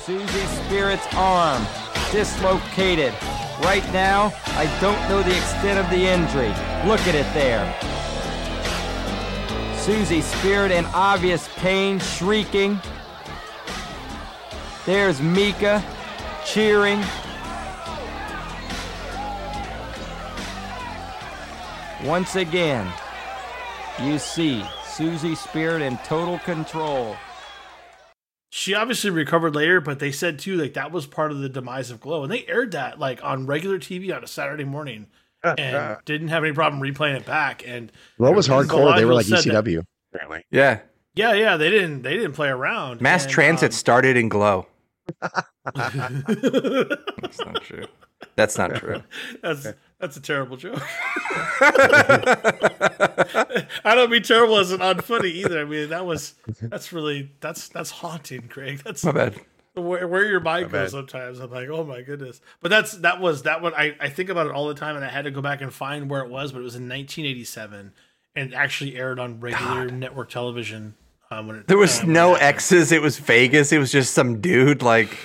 Susie 0.02 0.46
Spirit's 0.66 1.06
arm 1.14 1.64
dislocated. 2.10 3.14
Right 3.62 3.84
now, 3.92 4.32
I 4.46 4.66
don't 4.80 5.00
know 5.08 5.22
the 5.22 5.36
extent 5.36 5.78
of 5.78 5.88
the 5.88 6.04
injury. 6.04 6.48
Look 6.88 7.00
at 7.06 7.14
it 7.14 7.32
there. 7.32 7.64
Susie 9.78 10.20
Spirit 10.20 10.72
in 10.72 10.84
obvious 10.86 11.48
pain, 11.58 12.00
shrieking. 12.00 12.80
There's 14.86 15.20
Mika 15.20 15.84
cheering. 16.44 17.02
Once 22.04 22.36
again, 22.36 22.90
you 24.02 24.18
see 24.18 24.64
Susie 24.86 25.34
Spirit 25.34 25.82
in 25.82 25.98
total 25.98 26.38
control. 26.40 27.16
She 28.50 28.74
obviously 28.74 29.10
recovered 29.10 29.54
later, 29.54 29.80
but 29.80 29.98
they 29.98 30.10
said 30.10 30.38
too 30.38 30.56
like 30.56 30.74
that 30.74 30.90
was 30.90 31.06
part 31.06 31.30
of 31.30 31.40
the 31.40 31.48
demise 31.48 31.90
of 31.90 32.00
Glow, 32.00 32.22
and 32.22 32.32
they 32.32 32.46
aired 32.46 32.72
that 32.72 32.98
like 32.98 33.22
on 33.22 33.46
regular 33.46 33.78
TV 33.78 34.14
on 34.14 34.24
a 34.24 34.26
Saturday 34.26 34.64
morning, 34.64 35.06
and 35.44 35.98
didn't 36.06 36.28
have 36.28 36.42
any 36.42 36.54
problem 36.54 36.82
replaying 36.82 37.16
it 37.16 37.26
back. 37.26 37.62
And 37.66 37.92
Well, 38.18 38.32
it 38.32 38.34
was 38.34 38.48
a 38.48 38.52
hardcore. 38.52 38.96
They 38.96 39.04
were 39.04 39.14
like 39.14 39.26
ECW. 39.26 39.84
Apparently. 40.12 40.44
Yeah. 40.50 40.80
Yeah, 41.14 41.34
yeah, 41.34 41.56
they 41.56 41.70
didn't 41.70 42.02
they 42.02 42.14
didn't 42.14 42.32
play 42.32 42.48
around. 42.48 43.00
Mass 43.00 43.24
And, 43.24 43.32
transit 43.32 43.72
um, 43.72 43.72
started 43.72 44.16
in 44.16 44.28
Glow. 44.28 44.66
That's 45.74 47.38
not 47.44 47.62
true. 47.62 47.84
That's 48.36 48.58
not 48.58 48.74
true. 48.74 49.02
That's 49.42 49.66
that's 49.98 50.16
a 50.16 50.20
terrible 50.20 50.56
joke. 50.56 50.80
I 53.84 53.94
don't 53.94 54.10
mean 54.10 54.22
terrible 54.22 54.58
as 54.58 54.72
an 54.72 54.80
unfunny 54.80 55.26
either. 55.32 55.60
I 55.60 55.64
mean 55.64 55.88
that 55.90 56.06
was 56.06 56.34
that's 56.60 56.92
really 56.92 57.30
that's 57.40 57.68
that's 57.68 57.90
haunting, 57.90 58.48
Craig. 58.48 58.82
That's 58.84 59.04
My 59.04 59.12
bad. 59.12 59.40
where, 59.74 60.06
where 60.08 60.26
your 60.26 60.40
mind 60.40 60.66
My 60.66 60.72
goes 60.72 60.92
bad. 60.92 60.98
sometimes. 60.98 61.38
I'm 61.40 61.50
like, 61.50 61.68
oh 61.68 61.84
my 61.84 62.02
goodness. 62.02 62.40
But 62.60 62.70
that's 62.70 62.92
that 62.98 63.20
was 63.20 63.42
that 63.44 63.62
one. 63.62 63.72
I 63.74 63.96
I 64.00 64.08
think 64.08 64.28
about 64.28 64.46
it 64.46 64.52
all 64.52 64.68
the 64.68 64.74
time, 64.74 64.96
and 64.96 65.04
I 65.04 65.08
had 65.08 65.24
to 65.24 65.30
go 65.30 65.40
back 65.42 65.60
and 65.60 65.72
find 65.72 66.10
where 66.10 66.22
it 66.22 66.30
was. 66.30 66.52
But 66.52 66.60
it 66.60 66.64
was 66.64 66.74
in 66.76 66.82
1987, 66.88 67.92
and 68.36 68.52
it 68.52 68.54
actually 68.54 68.96
aired 68.96 69.18
on 69.18 69.40
regular 69.40 69.90
network 69.90 70.30
television. 70.30 70.94
Um, 71.30 71.46
when 71.46 71.56
it, 71.56 71.68
There 71.68 71.78
was 71.78 72.00
when 72.02 72.12
no 72.12 72.34
it 72.34 72.40
happened. 72.40 72.56
X's. 72.56 72.92
It 72.92 73.02
was 73.02 73.18
Vegas. 73.18 73.72
It 73.72 73.78
was 73.78 73.92
just 73.92 74.12
some 74.14 74.40
dude 74.40 74.82
like. 74.82 75.16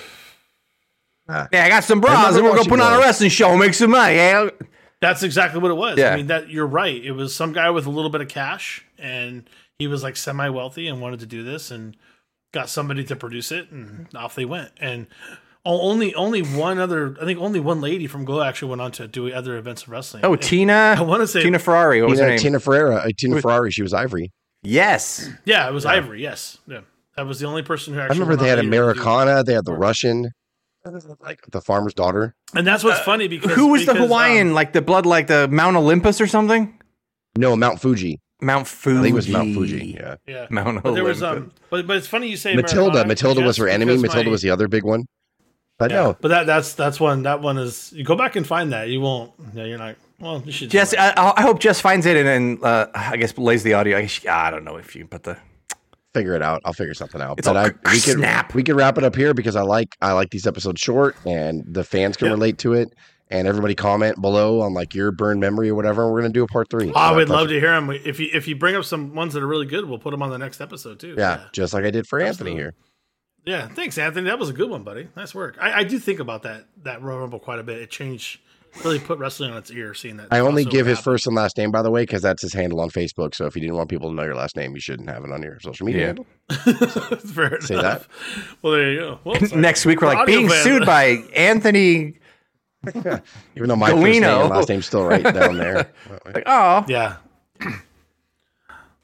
Ah. 1.28 1.48
Yeah, 1.52 1.64
I 1.64 1.68
got 1.68 1.82
some 1.82 2.00
bras, 2.00 2.36
and 2.36 2.44
we're 2.44 2.54
gonna 2.54 2.68
put 2.68 2.80
on 2.80 2.92
a 2.92 2.98
wrestling 2.98 3.30
show, 3.30 3.56
make 3.56 3.74
some 3.74 3.90
money. 3.90 4.14
Yeah, 4.14 4.48
That's 5.00 5.24
exactly 5.24 5.60
what 5.60 5.72
it 5.72 5.76
was. 5.76 5.98
Yeah. 5.98 6.12
I 6.12 6.16
mean, 6.16 6.28
that 6.28 6.48
you're 6.50 6.66
right. 6.68 7.04
It 7.04 7.10
was 7.12 7.34
some 7.34 7.52
guy 7.52 7.70
with 7.70 7.86
a 7.86 7.90
little 7.90 8.10
bit 8.10 8.20
of 8.20 8.28
cash, 8.28 8.84
and 8.98 9.48
he 9.78 9.88
was 9.88 10.04
like 10.04 10.16
semi 10.16 10.48
wealthy 10.50 10.86
and 10.86 11.00
wanted 11.00 11.20
to 11.20 11.26
do 11.26 11.42
this, 11.42 11.72
and 11.72 11.96
got 12.52 12.68
somebody 12.68 13.02
to 13.04 13.16
produce 13.16 13.50
it, 13.50 13.72
and 13.72 14.06
off 14.14 14.36
they 14.36 14.44
went. 14.44 14.70
And 14.80 15.08
only 15.64 16.14
only 16.14 16.42
one 16.42 16.78
other, 16.78 17.16
I 17.20 17.24
think 17.24 17.40
only 17.40 17.58
one 17.58 17.80
lady 17.80 18.06
from 18.06 18.24
Glow 18.24 18.42
actually 18.42 18.68
went 18.70 18.80
on 18.82 18.92
to 18.92 19.08
do 19.08 19.28
other 19.32 19.56
events 19.56 19.82
of 19.82 19.88
wrestling. 19.88 20.24
Oh, 20.24 20.34
And 20.34 20.42
Tina. 20.42 20.94
I 20.96 21.00
wanna 21.02 21.26
say- 21.26 21.42
Tina 21.42 21.58
Ferrari. 21.58 22.00
What 22.02 22.10
was 22.10 22.20
her 22.20 22.26
Tina, 22.26 22.36
name? 22.36 22.38
Tina 22.38 22.60
Ferreira. 22.60 22.94
Uh, 22.98 23.08
Tina 23.18 23.40
Ferrari. 23.40 23.72
She 23.72 23.82
was 23.82 23.92
Ivory. 23.92 24.32
Yes. 24.66 25.30
yeah, 25.44 25.68
it 25.68 25.72
was 25.72 25.84
Ivory. 25.86 26.22
Yes, 26.22 26.58
yeah, 26.66 26.80
that 27.16 27.26
was 27.26 27.38
the 27.40 27.46
only 27.46 27.62
person 27.62 27.94
who 27.94 28.00
actually 28.00 28.16
I 28.16 28.20
remember 28.20 28.42
they 28.42 28.48
had 28.48 28.58
later 28.58 28.70
to 28.70 28.70
do- 28.70 28.76
Americana. 28.76 29.44
They 29.44 29.54
had 29.54 29.64
the 29.64 29.72
Russian. 29.74 30.32
Like 31.20 31.40
the 31.50 31.60
farmer's 31.60 31.94
daughter. 31.94 32.36
and 32.54 32.64
that's 32.64 32.84
what's 32.84 33.00
funny 33.00 33.26
because 33.26 33.50
Uh, 33.50 33.54
Who 33.56 33.66
was 33.72 33.86
the 33.86 33.92
because, 33.92 34.02
um, 34.04 34.08
Hawaiian? 34.08 34.54
like 34.54 34.72
the 34.72 34.80
blood, 34.82 35.04
like 35.04 35.26
the 35.26 35.48
Mount 35.48 35.76
Olympus 35.76 36.20
or 36.20 36.28
something? 36.28 36.78
No, 37.36 37.56
Mount 37.56 37.80
Fuji. 37.80 38.20
Mount 38.40 38.68
Fuji. 38.68 38.98
I 38.98 39.02
think 39.02 39.12
it 39.12 39.16
was 39.16 39.28
Mount 39.28 39.52
Fuji. 39.54 39.96
Yeah. 39.98 40.14
yeah, 40.28 40.46
Mount 40.48 40.84
but 40.84 40.94
there 40.94 41.02
was 41.02 41.24
Olympus. 41.24 41.50
um, 41.50 41.52
but 41.70 41.86
but 41.88 41.96
it's 41.96 42.06
funny 42.06 42.28
you 42.28 42.36
say 42.36 42.54
Matilda. 42.54 43.00
Americana, 43.00 43.08
Matilda 43.08 43.40
was 43.42 43.56
her 43.56 43.66
enemy. 43.68 43.96
Matilda 43.96 44.26
my- 44.26 44.30
was 44.30 44.42
the 44.42 44.50
other 44.50 44.68
big 44.68 44.84
one. 44.84 45.06
But 45.78 45.90
Yeah, 45.90 45.96
no, 46.02 46.16
but 46.20 46.28
that 46.28 46.46
that's 46.46 46.74
that's 46.74 47.00
one 47.00 47.24
that 47.24 47.40
one 47.42 47.58
is 47.58 47.92
you 47.92 48.04
go 48.04 48.14
back 48.14 48.36
and 48.36 48.46
find 48.46 48.72
that 48.72 48.88
you 48.88 49.00
won't 49.00 49.32
yeah 49.54 49.64
you're 49.64 49.78
not 49.78 49.96
well 50.20 50.42
you 50.44 50.52
should 50.52 50.70
Jess, 50.70 50.94
I, 50.96 51.32
I 51.36 51.42
hope 51.42 51.60
Jess 51.60 51.80
finds 51.80 52.06
it 52.06 52.16
and, 52.16 52.28
and 52.28 52.64
uh, 52.64 52.88
I 52.94 53.16
guess 53.16 53.32
plays 53.32 53.62
the 53.62 53.74
audio. 53.74 53.98
I, 53.98 54.02
guess, 54.02 54.26
I 54.26 54.50
don't 54.50 54.64
know 54.64 54.76
if 54.76 54.94
you 54.96 55.06
put 55.06 55.22
the. 55.24 55.36
figure 56.14 56.34
it 56.34 56.42
out. 56.42 56.62
I'll 56.64 56.72
figure 56.72 56.94
something 56.94 57.20
out. 57.20 57.38
It's 57.38 57.46
but 57.46 57.56
all 57.56 57.66
I, 57.66 57.92
we 57.92 58.00
could 58.00 58.16
snap. 58.18 58.54
we 58.54 58.62
could 58.62 58.76
wrap 58.76 58.96
it 58.98 59.04
up 59.04 59.14
here 59.14 59.34
because 59.34 59.56
I 59.56 59.62
like 59.62 59.96
I 60.00 60.12
like 60.12 60.30
these 60.30 60.46
episodes 60.46 60.80
short 60.80 61.16
and 61.26 61.62
the 61.66 61.84
fans 61.84 62.16
can 62.16 62.26
Yeah. 62.26 62.32
relate 62.32 62.58
to 62.58 62.72
it. 62.74 62.94
And 63.28 63.48
everybody 63.48 63.74
comment 63.74 64.20
below 64.22 64.60
on 64.60 64.72
like 64.72 64.94
your 64.94 65.10
burn 65.10 65.40
memory 65.40 65.68
or 65.68 65.74
whatever. 65.74 66.10
We're 66.12 66.20
gonna 66.20 66.32
do 66.32 66.44
a 66.44 66.46
part 66.46 66.70
three. 66.70 66.92
I 66.94 67.10
would 67.10 67.28
love 67.28 67.48
to 67.48 67.58
hear 67.58 67.72
them. 67.72 67.90
if 67.90 68.20
you 68.20 68.28
if 68.32 68.46
you 68.46 68.54
bring 68.54 68.76
up 68.76 68.84
some 68.84 69.14
ones 69.16 69.34
that 69.34 69.42
are 69.42 69.46
really 69.48 69.66
good 69.66 69.84
we'll 69.88 69.98
put 69.98 70.12
them 70.12 70.22
on 70.22 70.30
the 70.30 70.38
next 70.38 70.60
episode 70.60 71.00
too 71.00 71.16
Yeah, 71.18 71.42
just 71.52 71.74
like 71.74 71.84
I 71.84 71.90
did 71.90 72.06
for 72.06 72.20
Anthony 72.20 72.52
here. 72.52 72.72
yeah 73.44 73.66
thanks 73.66 73.98
Anthony 73.98 74.26
that 74.30 74.38
was 74.38 74.48
a 74.48 74.52
good 74.52 74.70
one 74.70 74.84
buddy 74.84 75.08
nice 75.16 75.34
work 75.34 75.56
I, 75.60 75.80
I 75.80 75.84
do 75.84 75.98
think 75.98 76.20
about 76.20 76.44
that 76.44 76.68
that 76.84 77.02
Royal 77.02 77.18
Rumble 77.18 77.40
quite 77.40 77.58
a 77.58 77.64
bit 77.64 77.78
it 77.78 77.90
changed 77.90 78.38
really 78.84 78.98
put 78.98 79.18
wrestling 79.18 79.50
on 79.50 79.56
its 79.58 79.70
ear 79.70 79.94
seeing 79.94 80.16
that 80.18 80.28
I 80.30 80.40
only 80.40 80.64
give 80.64 80.86
his 80.86 80.98
happen. 80.98 81.12
first 81.12 81.26
and 81.26 81.34
last 81.36 81.56
name, 81.56 81.70
by 81.70 81.82
the 81.82 81.90
way, 81.90 82.02
because 82.02 82.22
that's 82.22 82.42
his 82.42 82.52
handle 82.52 82.80
on 82.80 82.90
Facebook. 82.90 83.34
So 83.34 83.46
if 83.46 83.54
you 83.56 83.60
didn't 83.62 83.76
want 83.76 83.88
people 83.90 84.08
to 84.10 84.14
know 84.14 84.24
your 84.24 84.34
last 84.34 84.56
name, 84.56 84.72
you 84.74 84.80
shouldn't 84.80 85.08
have 85.10 85.24
it 85.24 85.32
on 85.32 85.42
your 85.42 85.58
social 85.60 85.86
media 85.86 86.00
Yeah. 86.00 86.06
handle. 86.06 86.26
Fair 87.18 87.60
Say 87.60 87.74
enough. 87.78 88.08
well 88.62 88.72
there 88.74 88.92
you 88.92 88.98
go 89.00 89.18
well. 89.24 89.40
Next 89.54 89.84
week, 89.86 90.00
we're 90.00 90.08
like 90.08 90.18
audio 90.18 90.36
being 90.36 90.48
fans- 90.48 90.62
sued 90.62 90.86
by 90.86 91.04
Anthony. 91.34 92.18
Even 92.94 93.68
though 93.68 93.74
my 93.76 93.90
first 93.90 94.02
name 94.02 94.22
and 94.24 94.48
last 94.50 94.68
name's 94.68 94.86
still 94.86 95.04
right 95.04 95.22
down 95.24 95.56
there. 95.58 95.90
Like, 96.24 96.44
oh, 96.46 96.84
yeah 96.88 97.16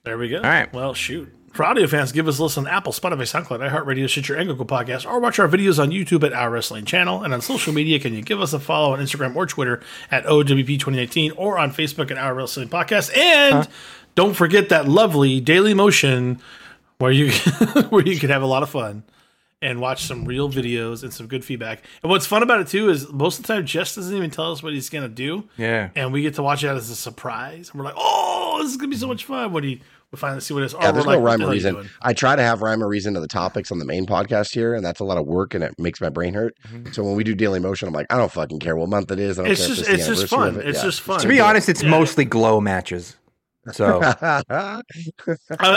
there 0.04 0.18
we 0.18 0.28
go 0.28 0.36
all 0.36 0.42
right. 0.42 0.72
well 0.72 0.94
shoot 0.94 1.32
for 1.52 1.64
audio 1.64 1.86
fans, 1.86 2.12
give 2.12 2.28
us 2.28 2.38
a 2.38 2.42
listen 2.42 2.66
on 2.66 2.72
Apple, 2.72 2.92
Spotify, 2.92 3.22
SoundCloud, 3.22 3.70
iHeartRadio, 3.70 4.08
Stitcher, 4.08 4.34
and 4.34 4.48
Google 4.48 4.64
Podcasts, 4.64 5.06
or 5.06 5.20
watch 5.20 5.38
our 5.38 5.48
videos 5.48 5.78
on 5.78 5.90
YouTube 5.90 6.24
at 6.24 6.32
Our 6.32 6.50
Wrestling 6.50 6.86
Channel. 6.86 7.22
And 7.22 7.34
on 7.34 7.42
social 7.42 7.74
media, 7.74 7.98
can 7.98 8.14
you 8.14 8.22
give 8.22 8.40
us 8.40 8.52
a 8.52 8.58
follow 8.58 8.94
on 8.94 9.00
Instagram 9.00 9.36
or 9.36 9.46
Twitter 9.46 9.82
at 10.10 10.24
OWP2019 10.24 11.32
or 11.36 11.58
on 11.58 11.70
Facebook 11.70 12.10
at 12.10 12.16
Our 12.16 12.34
Wrestling 12.34 12.68
Podcast? 12.68 13.14
And 13.16 13.68
don't 14.14 14.34
forget 14.34 14.70
that 14.70 14.88
lovely 14.88 15.40
Daily 15.40 15.74
Motion 15.74 16.40
where 16.98 17.12
you 17.12 17.30
where 17.90 18.06
you 18.06 18.18
can 18.18 18.30
have 18.30 18.42
a 18.42 18.46
lot 18.46 18.62
of 18.62 18.70
fun 18.70 19.02
and 19.60 19.80
watch 19.80 20.04
some 20.04 20.24
real 20.24 20.50
videos 20.50 21.02
and 21.02 21.12
some 21.12 21.26
good 21.26 21.44
feedback. 21.44 21.84
And 22.02 22.10
what's 22.10 22.26
fun 22.26 22.42
about 22.42 22.60
it 22.60 22.68
too 22.68 22.88
is 22.88 23.10
most 23.12 23.38
of 23.38 23.46
the 23.46 23.52
time 23.52 23.66
Jess 23.66 23.94
doesn't 23.94 24.16
even 24.16 24.30
tell 24.30 24.52
us 24.52 24.62
what 24.62 24.72
he's 24.72 24.88
gonna 24.88 25.08
do. 25.08 25.48
Yeah. 25.56 25.90
And 25.94 26.12
we 26.12 26.22
get 26.22 26.34
to 26.34 26.42
watch 26.42 26.64
it 26.64 26.68
as 26.68 26.90
a 26.90 26.96
surprise. 26.96 27.70
And 27.70 27.78
we're 27.78 27.84
like, 27.84 27.94
oh, 27.96 28.58
this 28.62 28.70
is 28.70 28.76
gonna 28.76 28.90
be 28.90 28.96
so 28.96 29.06
much 29.06 29.24
fun 29.24 29.52
when 29.52 29.64
he 29.64 29.82
we 30.12 30.18
finally 30.18 30.40
see 30.40 30.52
what 30.54 30.62
it 30.62 30.66
is. 30.66 30.74
Or 30.74 30.82
Yeah, 30.82 30.92
there's 30.92 31.06
no 31.06 31.18
what 31.18 31.24
rhyme 31.24 31.40
or 31.40 31.44
hell 31.44 31.48
are 31.50 31.54
you 31.54 31.56
reason. 31.78 31.90
I 32.02 32.12
try 32.12 32.36
to 32.36 32.42
have 32.42 32.60
rhyme 32.62 32.82
or 32.82 32.88
reason 32.88 33.14
to 33.14 33.20
the 33.20 33.26
topics 33.26 33.72
on 33.72 33.78
the 33.78 33.84
main 33.86 34.06
podcast 34.06 34.52
here, 34.54 34.74
and 34.74 34.84
that's 34.84 35.00
a 35.00 35.04
lot 35.04 35.16
of 35.18 35.26
work, 35.26 35.54
and 35.54 35.64
it 35.64 35.72
makes 35.78 36.00
my 36.00 36.10
brain 36.10 36.34
hurt. 36.34 36.54
So 36.92 37.02
when 37.02 37.16
we 37.16 37.24
do 37.24 37.34
Daily 37.34 37.58
Motion, 37.60 37.88
I'm 37.88 37.94
like, 37.94 38.06
I 38.10 38.18
don't 38.18 38.30
fucking 38.30 38.58
care 38.60 38.76
what 38.76 38.88
month 38.90 39.10
it 39.10 39.18
is. 39.18 39.38
I 39.38 39.42
don't 39.42 39.50
It's 39.52 39.66
care 39.66 39.74
just 39.74 39.86
the 39.88 39.94
it's 39.94 40.06
just 40.06 40.26
fun. 40.28 40.56
it. 40.60 40.66
It's 40.66 40.78
Yeah. 40.78 40.84
just 40.84 41.00
fun. 41.00 41.20
to 41.20 41.26
be 41.28 41.40
honest, 41.40 41.68
it's 41.68 41.82
Yeah. 41.82 41.88
mostly 41.90 42.24
glow 42.26 42.60
matches. 42.60 43.16
So 43.72 44.00
Uh, 44.20 44.82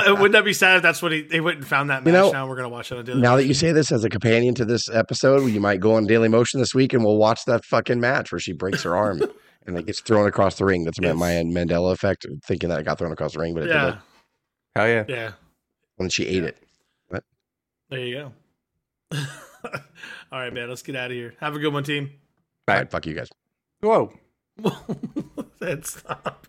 wouldn't 0.09 0.31
that 0.33 0.43
be 0.43 0.53
sad 0.53 0.77
if 0.77 0.81
that's 0.83 1.01
what 1.01 1.11
he 1.11 1.21
they 1.21 1.39
went 1.39 1.57
and 1.57 1.67
found 1.67 1.89
that 1.89 2.03
match? 2.03 2.07
You 2.13 2.19
know, 2.19 2.31
now 2.31 2.47
we're 2.47 2.55
gonna 2.55 2.69
watch 2.69 2.91
it 2.91 2.97
on 2.97 3.05
daily. 3.05 3.21
now 3.21 3.35
that 3.35 3.45
you 3.45 3.53
say 3.53 3.71
this 3.71 3.91
as 3.91 4.03
a 4.03 4.09
companion 4.09 4.55
to 4.55 4.65
this 4.65 4.89
episode, 4.89 5.45
you 5.51 5.59
might 5.61 5.79
go 5.79 5.93
on 5.95 6.05
Daily 6.07 6.27
Motion 6.27 6.59
this 6.59 6.73
week, 6.73 6.93
and 6.93 7.03
we'll 7.03 7.17
watch 7.17 7.41
that 7.45 7.63
fucking 7.65 7.99
match 7.99 8.31
where 8.31 8.39
she 8.39 8.53
breaks 8.53 8.83
her 8.83 8.95
arm 8.95 9.21
and 9.67 9.77
it 9.77 9.85
gets 9.85 10.01
thrown 10.01 10.27
across 10.27 10.57
the 10.57 10.65
ring. 10.65 10.83
That's 10.83 10.99
my 10.99 11.13
my 11.13 11.31
Mandela 11.43 11.91
effect, 11.93 12.25
thinking 12.45 12.69
that 12.69 12.79
it 12.79 12.85
got 12.85 12.97
thrown 12.97 13.11
across 13.11 13.33
the 13.33 13.39
ring, 13.39 13.53
but 13.53 13.63
it 13.63 13.69
yeah, 13.69 13.85
didn't. 13.85 13.99
Hell 14.75 14.87
yeah. 14.87 15.05
yeah. 15.07 15.31
And 15.97 16.11
she 16.11 16.25
ate 16.25 16.43
it. 16.43 16.57
What? 17.07 17.23
There 17.89 17.99
you 17.99 18.15
go. 18.15 18.31
All 20.31 20.39
right, 20.39 20.53
man. 20.53 20.69
Let's 20.69 20.81
get 20.81 20.95
out 20.95 21.11
of 21.11 21.17
here. 21.17 21.33
Have 21.39 21.55
a 21.55 21.59
good 21.59 21.73
one, 21.73 21.83
team. 21.83 22.11
All 22.67 22.75
right, 22.75 22.89
fuck 22.89 23.05
you 23.05 23.13
guys. 23.13 23.29
Whoa. 23.81 24.11
Then 25.59 25.83
stop. 25.83 26.47